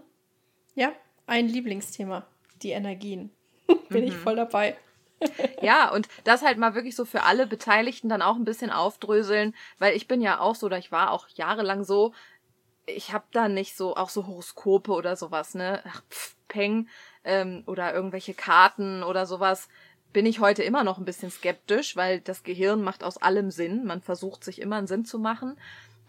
Ja, 0.76 0.92
ein 1.28 1.48
Lieblingsthema, 1.48 2.26
die 2.62 2.72
Energien. 2.72 3.32
bin 3.90 4.02
mhm. 4.02 4.08
ich 4.08 4.16
voll 4.16 4.36
dabei. 4.36 4.76
ja, 5.62 5.92
und 5.92 6.08
das 6.24 6.42
halt 6.42 6.58
mal 6.58 6.76
wirklich 6.76 6.96
so 6.96 7.06
für 7.06 7.24
alle 7.24 7.46
Beteiligten 7.46 8.10
dann 8.10 8.22
auch 8.22 8.38
ein 8.38 8.46
bisschen 8.46 8.72
aufdröseln, 8.72 9.54
weil 9.78 9.96
ich 9.96 10.08
bin 10.08 10.22
ja 10.22 10.40
auch 10.40 10.56
so, 10.56 10.68
oder 10.68 10.78
ich 10.78 10.92
war 10.92 11.12
auch 11.12 11.28
jahrelang 11.30 11.84
so, 11.84 12.14
ich 12.86 13.14
habe 13.14 13.26
da 13.32 13.50
nicht 13.50 13.76
so, 13.76 13.96
auch 13.96 14.10
so 14.10 14.26
Horoskope 14.26 14.92
oder 14.92 15.16
sowas, 15.16 15.54
ne? 15.54 15.84
Ach, 15.86 16.02
pff, 16.10 16.36
Peng, 16.48 16.88
ähm, 17.24 17.64
oder 17.68 17.94
irgendwelche 17.94 18.34
Karten 18.34 19.04
oder 19.04 19.26
sowas, 19.26 19.68
bin 20.12 20.26
ich 20.26 20.40
heute 20.40 20.64
immer 20.64 20.84
noch 20.84 20.98
ein 20.98 21.06
bisschen 21.06 21.30
skeptisch, 21.30 21.96
weil 21.96 22.20
das 22.20 22.44
Gehirn 22.44 22.82
macht 22.82 23.04
aus 23.04 23.18
allem 23.18 23.52
Sinn. 23.52 23.86
Man 23.86 24.02
versucht 24.02 24.44
sich 24.44 24.60
immer 24.60 24.78
einen 24.78 24.88
Sinn 24.88 25.06
zu 25.06 25.20
machen. 25.20 25.58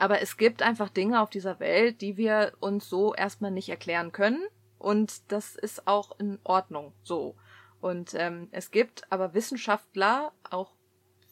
Aber 0.01 0.23
es 0.23 0.37
gibt 0.37 0.63
einfach 0.63 0.89
Dinge 0.89 1.21
auf 1.21 1.31
dieser 1.31 1.61
Welt, 1.61 2.01
die 2.01 2.17
wir 2.17 2.53
uns 2.61 2.89
so 2.89 3.15
erstmal 3.15 3.51
nicht 3.51 3.69
erklären 3.69 4.13
können. 4.13 4.43
Und 4.79 5.31
das 5.31 5.57
ist 5.57 5.87
auch 5.87 6.19
in 6.19 6.39
Ordnung 6.43 6.95
so. 7.03 7.37
Und 7.81 8.15
ähm, 8.15 8.49
es 8.51 8.71
gibt 8.71 9.03
aber 9.11 9.35
Wissenschaftler, 9.35 10.33
auch 10.49 10.73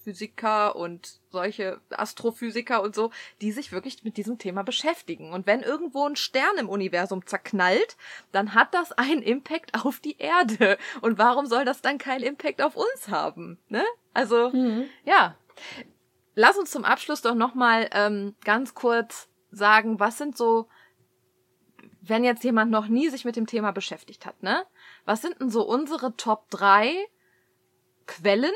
Physiker 0.05 0.77
und 0.77 1.21
solche 1.31 1.81
Astrophysiker 1.91 2.83
und 2.83 2.95
so, 2.95 3.11
die 3.41 3.53
sich 3.53 3.73
wirklich 3.73 4.05
mit 4.05 4.17
diesem 4.17 4.39
Thema 4.39 4.63
beschäftigen. 4.63 5.33
Und 5.33 5.47
wenn 5.47 5.61
irgendwo 5.61 6.07
ein 6.07 6.17
Stern 6.17 6.59
im 6.59 6.69
Universum 6.69 7.27
zerknallt, 7.27 7.97
dann 8.33 8.55
hat 8.55 8.75
das 8.75 8.93
einen 8.93 9.23
Impact 9.23 9.83
auf 9.83 10.01
die 10.01 10.19
Erde. 10.19 10.79
Und 11.01 11.19
warum 11.19 11.47
soll 11.47 11.65
das 11.65 11.81
dann 11.81 11.99
keinen 11.99 12.23
Impact 12.23 12.63
auf 12.63 12.77
uns 12.77 13.09
haben? 13.09 13.59
Ne? 13.69 13.85
Also, 14.15 14.51
mhm. 14.51 14.87
ja. 15.05 15.37
Lass 16.41 16.57
uns 16.57 16.71
zum 16.71 16.85
Abschluss 16.85 17.21
doch 17.21 17.35
nochmal 17.35 17.91
ähm, 17.91 18.37
ganz 18.45 18.73
kurz 18.73 19.29
sagen, 19.51 19.99
was 19.99 20.19
sind 20.19 20.37
so, 20.37 20.69
wenn 22.01 22.23
jetzt 22.23 22.45
jemand 22.45 22.71
noch 22.71 22.87
nie 22.87 23.09
sich 23.09 23.25
mit 23.25 23.35
dem 23.35 23.49
Thema 23.49 23.73
beschäftigt 23.73 24.25
hat, 24.25 24.41
ne? 24.41 24.65
Was 25.05 25.21
sind 25.21 25.41
denn 25.41 25.51
so 25.51 25.67
unsere 25.67 26.15
Top 26.15 26.49
3 26.51 26.95
Quellen, 28.07 28.53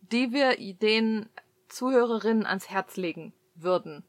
die 0.00 0.32
wir 0.32 0.56
den 0.78 1.28
Zuhörerinnen 1.68 2.46
ans 2.46 2.70
Herz 2.70 2.96
legen 2.96 3.34
würden? 3.54 4.02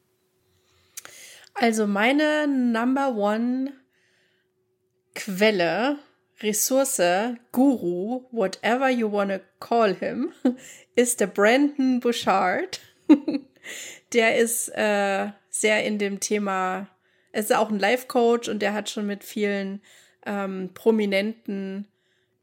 Also 1.52 1.86
meine 1.86 2.48
Number 2.48 3.14
One 3.14 3.74
Quelle, 5.14 5.98
Ressource, 6.40 7.36
Guru, 7.52 8.24
whatever 8.30 8.88
you 8.88 9.12
wanna 9.12 9.40
call 9.60 9.94
him, 9.94 10.32
ist 10.94 11.20
der 11.20 11.26
Brandon 11.26 12.00
Bouchard. 12.00 12.80
der 14.12 14.36
ist 14.36 14.68
äh, 14.68 15.28
sehr 15.50 15.84
in 15.84 15.98
dem 15.98 16.20
Thema, 16.20 16.88
er 17.32 17.40
ist 17.40 17.54
auch 17.54 17.70
ein 17.70 17.78
Life 17.78 18.06
Coach 18.06 18.48
und 18.48 18.60
der 18.60 18.74
hat 18.74 18.90
schon 18.90 19.06
mit 19.06 19.24
vielen 19.24 19.82
ähm, 20.26 20.70
prominenten 20.74 21.88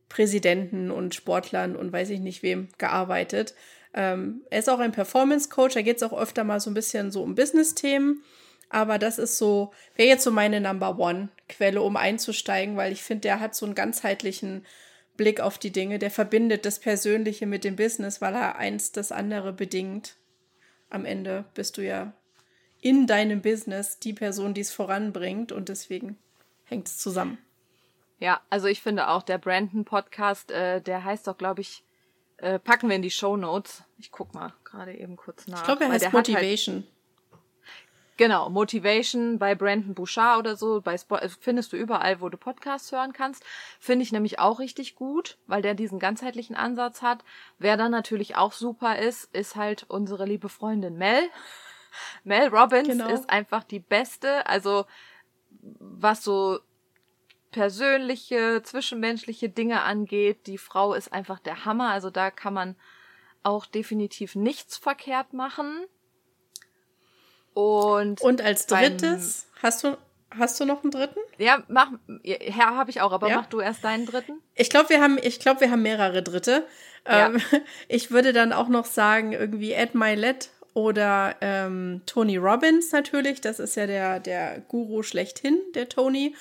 Präsidenten 0.09 0.91
und 0.91 1.15
Sportlern 1.15 1.75
und 1.75 1.91
weiß 1.91 2.09
ich 2.09 2.19
nicht 2.19 2.43
wem 2.43 2.69
gearbeitet. 2.77 3.53
Ähm, 3.93 4.41
er 4.49 4.59
ist 4.59 4.69
auch 4.69 4.79
ein 4.79 4.91
Performance-Coach, 4.91 5.73
da 5.73 5.81
geht 5.81 5.97
es 5.97 6.03
auch 6.03 6.17
öfter 6.17 6.43
mal 6.43 6.59
so 6.59 6.69
ein 6.69 6.73
bisschen 6.73 7.11
so 7.11 7.23
um 7.23 7.35
Business-Themen. 7.35 8.23
Aber 8.69 8.97
das 8.97 9.19
ist 9.19 9.37
so, 9.37 9.71
wäre 9.95 10.09
jetzt 10.09 10.23
so 10.23 10.31
meine 10.31 10.59
Number 10.59 10.97
One-Quelle, 10.97 11.81
um 11.81 11.95
einzusteigen, 11.97 12.75
weil 12.77 12.91
ich 12.91 13.03
finde, 13.03 13.21
der 13.21 13.39
hat 13.39 13.55
so 13.55 13.65
einen 13.65 13.75
ganzheitlichen 13.75 14.65
Blick 15.17 15.39
auf 15.39 15.57
die 15.57 15.71
Dinge. 15.71 15.99
Der 15.99 16.11
verbindet 16.11 16.65
das 16.65 16.79
Persönliche 16.79 17.45
mit 17.45 17.63
dem 17.63 17.75
Business, 17.75 18.21
weil 18.21 18.33
er 18.33 18.57
eins 18.57 18.91
das 18.91 19.11
andere 19.11 19.53
bedingt. 19.53 20.17
Am 20.95 21.03
Ende 21.03 21.43
bist 21.53 21.77
du 21.77 21.85
ja 21.85 22.13
in 22.79 23.05
deinem 23.05 23.41
Business 23.41 23.99
die 23.99 24.13
Person, 24.13 24.53
die 24.53 24.61
es 24.61 24.71
voranbringt 24.71 25.51
und 25.51 25.67
deswegen 25.67 26.17
hängt 26.63 26.87
es 26.87 26.97
zusammen. 26.97 27.37
Ja, 28.19 28.39
also 28.49 28.67
ich 28.67 28.81
finde 28.81 29.09
auch, 29.09 29.21
der 29.21 29.37
Brandon-Podcast, 29.37 30.51
äh, 30.51 30.79
der 30.79 31.03
heißt 31.03 31.27
doch, 31.27 31.37
glaube 31.37 31.59
ich, 31.59 31.83
äh, 32.37 32.59
packen 32.59 32.87
wir 32.87 32.95
in 32.95 33.01
die 33.01 33.11
Show 33.11 33.35
Notes. 33.35 33.83
Ich 33.97 34.09
guck 34.09 34.33
mal 34.33 34.53
gerade 34.63 34.97
eben 34.97 35.17
kurz 35.17 35.47
nach. 35.47 35.59
Ich 35.59 35.63
glaube, 35.65 35.83
er 35.83 35.91
heißt 35.91 36.05
halt 36.05 36.13
Motivation. 36.13 36.75
Halt, 36.75 36.85
genau, 38.17 38.49
Motivation 38.49 39.39
bei 39.39 39.55
Brandon 39.55 39.93
Bouchard 39.93 40.39
oder 40.39 40.55
so. 40.55 40.81
Bei 40.81 40.93
Sp 40.97 41.15
äh, 41.15 41.29
findest 41.29 41.73
du 41.73 41.77
überall, 41.77 42.21
wo 42.21 42.29
du 42.29 42.37
Podcasts 42.37 42.91
hören 42.91 43.13
kannst. 43.13 43.43
Finde 43.79 44.03
ich 44.03 44.11
nämlich 44.11 44.39
auch 44.39 44.59
richtig 44.59 44.95
gut, 44.95 45.37
weil 45.47 45.61
der 45.61 45.73
diesen 45.73 45.99
ganzheitlichen 45.99 46.55
Ansatz 46.55 47.01
hat. 47.01 47.23
Wer 47.59 47.77
dann 47.77 47.91
natürlich 47.91 48.35
auch 48.35 48.53
super 48.53 48.97
ist, 48.97 49.33
ist 49.35 49.55
halt 49.55 49.85
unsere 49.87 50.25
liebe 50.25 50.49
Freundin 50.49 50.97
Mel. 50.97 51.23
Mel 52.23 52.49
Robbins 52.49 52.87
genau. 52.87 53.09
ist 53.09 53.29
einfach 53.29 53.63
die 53.63 53.79
beste. 53.79 54.45
Also 54.47 54.85
was 55.79 56.23
so 56.23 56.59
persönliche, 57.55 58.61
zwischenmenschliche 58.63 59.47
Dinge 59.47 59.83
angeht. 59.83 60.45
Die 60.47 60.57
Frau 60.57 60.93
ist 60.93 61.13
einfach 61.13 61.39
der 61.39 61.63
Hammer. 61.63 61.89
Also 61.89 62.09
da 62.09 62.29
kann 62.29 62.53
man 62.53 62.75
auch 63.43 63.65
definitiv 63.65 64.35
nichts 64.35 64.77
verkehrt 64.77 65.31
machen. 65.31 65.85
Und, 67.55 68.21
Und 68.21 68.41
als 68.41 68.67
drittes, 68.67 69.47
hast 69.63 69.83
du, 69.83 69.97
hast 70.37 70.59
du 70.59 70.65
noch 70.65 70.83
einen 70.83 70.91
dritten? 70.91 71.19
Ja, 71.37 71.63
mach, 71.69 71.89
ja, 72.23 72.75
habe 72.75 72.89
ich 72.91 72.99
auch, 73.01 73.11
aber 73.13 73.29
Ja? 73.29 73.37
mach 73.37 73.45
du 73.47 73.61
erst 73.61 73.83
deinen 73.83 74.05
dritten. 74.05 74.33
Ich 74.55 74.69
glaube, 74.69 74.89
wir 74.89 75.01
haben, 75.01 75.17
ich 75.21 75.39
glaube, 75.39 75.61
wir 75.61 75.71
haben 75.71 75.81
mehrere 75.81 76.21
Dritte. 76.21 76.67
Ja. 77.07 77.27
Ähm, 77.27 77.41
ich 77.87 78.11
würde 78.11 78.33
dann 78.33 78.51
auch 78.51 78.67
noch 78.67 78.85
sagen, 78.85 79.31
irgendwie 79.31 79.71
Ed 79.71 79.95
Milet 79.95 80.49
oder 80.73 81.35
ähm, 81.39 82.01
Tony 82.05 82.35
Robbins 82.35 82.91
natürlich. 82.91 83.39
Das 83.39 83.59
ist 83.59 83.75
ja 83.77 83.87
der, 83.87 84.19
der 84.19 84.59
Guru 84.67 85.01
schlechthin, 85.01 85.57
der 85.75 85.87
Tony. 85.87 86.35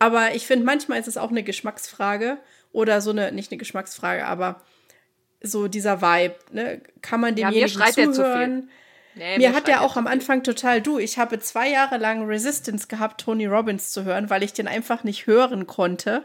Aber 0.00 0.34
ich 0.34 0.46
finde, 0.48 0.66
manchmal 0.66 0.98
ist 0.98 1.06
es 1.06 1.16
auch 1.16 1.30
eine 1.30 1.44
Geschmacksfrage 1.44 2.38
oder 2.72 3.00
so 3.00 3.10
eine, 3.10 3.30
nicht 3.30 3.52
eine 3.52 3.58
Geschmacksfrage, 3.58 4.26
aber 4.26 4.60
so 5.40 5.68
dieser 5.68 6.02
Vibe. 6.02 6.34
Ne? 6.50 6.80
Kann 7.02 7.20
man 7.20 7.36
Ja, 7.36 7.50
demjenigen 7.50 7.82
viel. 7.92 8.12
zuhören? 8.12 8.68
Nee, 9.16 9.38
Mir 9.38 9.54
hat 9.54 9.68
er 9.68 9.80
auch 9.80 9.96
am. 9.96 10.06
Anfang 10.06 10.42
total 10.42 10.82
du. 10.82 10.98
Ich 10.98 11.18
habe 11.18 11.38
zwei 11.38 11.70
Jahre 11.70 11.96
lang 11.96 12.24
Resistance 12.26 12.86
gehabt, 12.86 13.22
Tony 13.22 13.46
Robbins 13.46 13.90
zu 13.90 14.04
hören, 14.04 14.28
weil 14.30 14.42
ich 14.42 14.52
den 14.52 14.68
einfach 14.68 15.04
nicht 15.04 15.26
hören 15.26 15.66
konnte. 15.66 16.20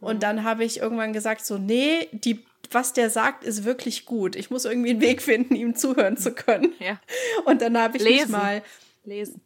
Mhm. 0.00 0.06
Und 0.06 0.22
dann 0.24 0.42
habe 0.44 0.64
ich 0.64 0.80
irgendwann 0.80 1.12
gesagt, 1.12 1.46
so, 1.46 1.56
nee, 1.56 2.08
die, 2.12 2.44
was 2.72 2.92
der 2.92 3.10
sagt, 3.10 3.44
ist 3.44 3.64
wirklich 3.64 4.06
gut. 4.06 4.34
Ich 4.34 4.50
muss 4.50 4.64
irgendwie 4.64 4.90
einen 4.90 5.00
Weg 5.00 5.22
finden, 5.22 5.54
ihm 5.54 5.76
zuhören 5.76 6.16
zu 6.16 6.32
können. 6.34 6.72
Ja, 6.80 6.98
Und 7.44 7.62
dann 7.62 7.78
habe 7.78 7.96
ich 7.96 8.02
mich 8.02 8.18
Lesen. 8.18 8.32
mal, 8.32 8.62
lesen. 9.04 9.40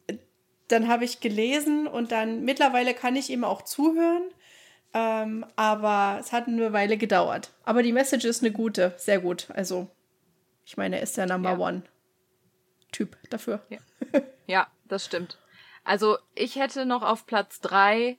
dann 0.67 0.87
habe 0.87 1.05
ich 1.05 1.19
gelesen 1.19 1.85
und 1.85 2.11
dann 2.11 2.43
mittlerweile 2.43 2.93
kann 2.95 3.15
ich 3.15 3.29
ihm 3.29 3.43
auch 3.43 3.61
zuhören. 3.61 4.23
Ähm, 4.93 5.45
aber 5.55 6.17
es 6.19 6.31
hat 6.33 6.47
eine 6.47 6.73
Weile 6.73 6.97
gedauert. 6.97 7.51
Aber 7.63 7.83
die 7.83 7.93
Message 7.93 8.25
ist 8.25 8.41
eine 8.43 8.51
gute, 8.51 8.93
sehr 8.97 9.19
gut. 9.19 9.47
Also, 9.53 9.87
ich 10.65 10.75
meine, 10.77 10.97
er 10.97 11.03
ist 11.03 11.15
der 11.15 11.27
Number 11.27 11.51
Ja. 11.51 11.57
One 11.59 11.83
Typ 12.91 13.17
dafür. 13.29 13.61
Ja, 14.47 14.67
das 14.85 15.05
stimmt. 15.05 15.37
Also 15.83 16.17
ich 16.35 16.57
hätte 16.57 16.85
noch 16.85 17.01
auf 17.01 17.25
Platz 17.25 17.59
drei, 17.59 18.17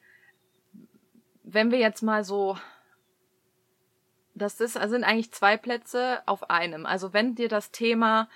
wenn 1.45 1.71
wir 1.71 1.79
jetzt 1.79 2.03
mal 2.03 2.25
so, 2.25 2.57
das 4.35 4.61
ist, 4.61 4.77
also 4.77 4.93
sind 4.93 5.05
eigentlich 5.05 5.33
zwei 5.33 5.57
Plätze 5.57 6.23
auf 6.27 6.51
einem. 6.51 6.87
Also 6.87 7.13
wenn 7.13 7.35
dir 7.35 7.49
das 7.49 7.71
Thema 7.71 8.29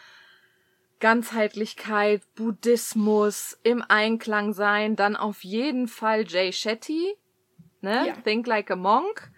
Ganzheitlichkeit, 1.01 2.23
Buddhismus, 2.35 3.59
im 3.63 3.83
Einklang 3.87 4.53
sein, 4.53 4.97
dann 4.97 5.17
auf 5.17 5.45
jeden 5.45 5.89
Fall 5.89 6.27
Jay 6.27 6.53
Shetty, 6.53 7.17
ne? 7.81 8.09
Ja. 8.09 8.15
Think 8.15 8.47
Like 8.47 8.71
a 8.71 8.77
Monk. 8.77 9.31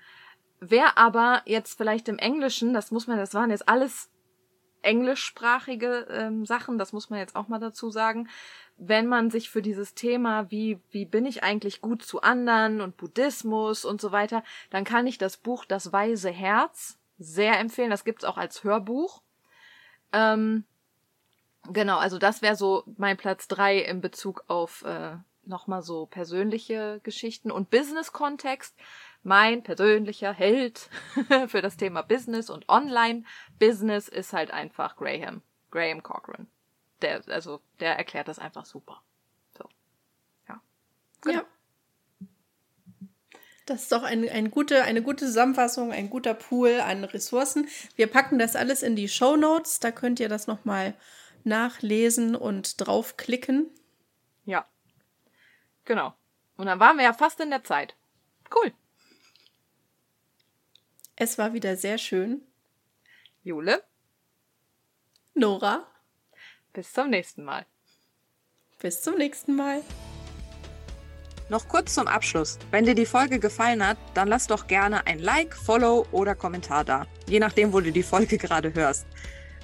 Wer 0.61 0.99
aber 0.99 1.43
jetzt 1.47 1.77
vielleicht 1.77 2.09
im 2.09 2.19
Englischen, 2.19 2.75
das 2.75 2.91
muss 2.91 3.07
man, 3.07 3.17
das 3.17 3.35
waren 3.35 3.51
jetzt 3.51 3.69
alles 3.69 4.11
englischsprachige 4.83 6.07
ähm, 6.11 6.47
Sachen, 6.47 6.79
das 6.79 6.93
muss 6.93 7.11
man 7.11 7.19
jetzt 7.19 7.37
auch 7.37 7.49
mal 7.49 7.59
dazu 7.59 7.91
sagen, 7.91 8.29
wenn 8.77 9.07
man 9.07 9.31
sich 9.31 9.51
für 9.51 9.61
dieses 9.61 9.95
Thema, 9.95 10.51
wie, 10.51 10.79
wie 10.91 11.05
bin 11.05 11.27
ich 11.27 11.43
eigentlich 11.43 11.81
gut 11.81 12.03
zu 12.03 12.23
anderen 12.23 12.81
und 12.81 12.97
Buddhismus 12.97 13.85
und 13.85 14.01
so 14.01 14.13
weiter, 14.13 14.45
dann 14.71 14.85
kann 14.85 15.07
ich 15.07 15.19
das 15.19 15.37
Buch 15.37 15.65
Das 15.65 15.93
Weise 15.93 16.31
Herz 16.31 16.99
sehr 17.19 17.59
empfehlen. 17.59 17.91
Das 17.91 18.05
gibt's 18.05 18.25
auch 18.25 18.37
als 18.37 18.63
Hörbuch. 18.63 19.21
Ähm, 20.13 20.65
genau, 21.73 21.99
also 21.99 22.19
das 22.19 22.41
wäre 22.41 22.55
so 22.55 22.85
mein 22.97 23.17
Platz 23.17 23.49
drei 23.49 23.79
in 23.79 24.01
Bezug 24.01 24.45
auf 24.47 24.85
äh, 24.85 25.17
nochmal 25.45 25.83
so 25.83 26.07
persönliche 26.07 27.01
Geschichten 27.03 27.51
und 27.51 27.71
Business-Kontext. 27.71 28.77
Mein 29.23 29.63
persönlicher 29.63 30.33
Held 30.33 30.89
für 31.49 31.61
das 31.61 31.77
Thema 31.77 32.03
Business 32.03 32.51
und 32.51 32.69
Online-Business 32.69 34.09
ist 34.09 34.33
halt 34.33 34.51
einfach 34.51 34.97
Graham. 34.97 35.43
Graham 35.71 36.03
Cochran. 36.03 36.47
Der, 37.03 37.23
also, 37.29 37.61
der 37.81 37.97
erklärt 37.97 38.29
das 38.29 38.39
einfach 38.39 38.65
super. 38.65 39.03
So. 39.57 39.69
Ja. 40.49 40.61
Genau. 41.21 41.39
Ja. 41.39 41.47
Das 43.67 43.83
ist 43.83 43.93
doch 43.93 44.03
ein, 44.03 44.27
ein 44.27 44.51
gute, 44.51 44.83
eine 44.85 45.03
gute 45.03 45.27
Zusammenfassung, 45.27 45.93
ein 45.93 46.09
guter 46.09 46.33
Pool 46.33 46.81
an 46.81 47.05
Ressourcen. 47.05 47.69
Wir 47.97 48.07
packen 48.07 48.39
das 48.39 48.57
alles 48.57 48.83
in 48.83 48.97
die 48.97 49.11
Show 49.11 49.37
Notes. 49.37 49.79
Da 49.79 49.91
könnt 49.91 50.21
ihr 50.21 50.31
das 50.31 50.47
nochmal 50.47 50.95
nachlesen 51.45 52.35
und 52.35 52.81
draufklicken. 52.81 53.71
Ja. 54.47 54.67
Genau. 55.85 56.15
Und 56.57 56.67
dann 56.67 56.81
waren 56.81 56.97
wir 56.97 57.05
ja 57.05 57.13
fast 57.13 57.41
in 57.41 57.51
der 57.51 57.63
Zeit. 57.63 57.95
Cool. 58.55 58.73
Es 61.21 61.37
war 61.37 61.53
wieder 61.53 61.77
sehr 61.77 61.99
schön. 61.99 62.43
Jule, 63.43 63.83
Nora, 65.35 65.85
bis 66.73 66.93
zum 66.93 67.11
nächsten 67.11 67.43
Mal. 67.43 67.67
bis 68.81 69.03
zum 69.03 69.17
nächsten 69.17 69.57
Mal. 69.57 69.83
Noch 71.49 71.67
kurz 71.67 71.95
zum 71.95 72.07
Abschluss. 72.07 72.57
Wenn 72.71 72.85
dir 72.85 72.95
die 72.95 73.05
Folge 73.05 73.41
gefallen 73.41 73.85
hat, 73.85 73.99
dann 74.15 74.29
lass 74.29 74.47
doch 74.47 74.69
gerne 74.69 75.09
ein 75.09 75.19
Like, 75.19 75.57
Follow 75.57 76.07
oder 76.13 76.37
Kommentar 76.37 76.85
da. 76.85 77.05
Je 77.27 77.41
nachdem, 77.41 77.73
wo 77.73 77.81
du 77.81 77.91
die 77.91 78.05
Folge 78.05 78.39
gerade 78.47 78.73
hörst. 78.73 79.05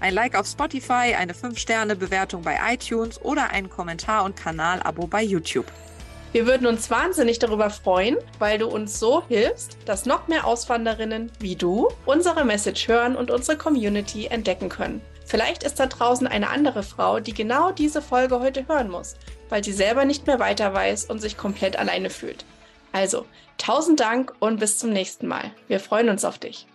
Ein 0.00 0.14
Like 0.14 0.34
auf 0.34 0.48
Spotify, 0.48 1.14
eine 1.14 1.34
5-Sterne-Bewertung 1.34 2.42
bei 2.42 2.59
iTunes 2.74 3.22
oder 3.22 3.50
einen 3.50 3.70
Kommentar 3.70 4.24
und 4.24 4.34
Kanalabo 4.34 5.07
bei 5.07 5.22
YouTube. 5.22 5.70
Wir 6.35 6.49
würden 6.49 6.66
uns 6.66 6.91
wahnsinnig 6.91 7.39
darüber 7.39 7.70
freuen, 7.70 8.16
weil 8.41 8.59
du 8.59 8.66
uns 8.66 8.99
so 8.99 9.22
hilfst, 9.28 9.76
dass 9.85 10.05
noch 10.05 10.26
mehr 10.26 10.49
Auswanderinnen 10.49 11.30
wie 11.39 11.55
du 11.55 11.91
unsere 12.07 12.45
Message 12.45 12.89
hören 12.89 13.14
und 13.14 13.30
unsere 13.30 13.57
Community 13.57 14.26
entdecken 14.26 14.68
können. 14.68 15.01
Vielleicht 15.24 15.62
ist 15.62 15.78
da 15.78 15.87
draußen 15.87 16.26
eine 16.26 16.51
andere 16.51 16.82
Frau, 16.82 17.20
die 17.20 17.35
genau 17.35 17.70
diese 17.70 18.03
Folge 18.03 18.41
heute 18.41 18.66
hören 18.66 18.91
muss, 18.91 19.14
weil 19.49 19.62
sie 19.62 19.72
selber 19.72 20.05
nicht 20.05 20.26
mehr 20.26 20.41
weiter 20.41 20.74
weiß 20.74 21.05
und 21.05 21.20
sich 21.20 21.37
komplett 21.37 21.78
alleine 21.78 22.11
fühlt. 22.11 22.45
Also, 22.91 23.26
tausend 23.57 24.01
Dank 24.01 24.35
und 24.41 24.59
bis 24.59 24.76
zum 24.76 24.91
nächsten 24.91 25.28
Mal. 25.28 25.53
Wir 25.68 25.78
freuen 25.78 26.09
uns 26.09 26.24
auf 26.24 26.39
dich. 26.39 26.66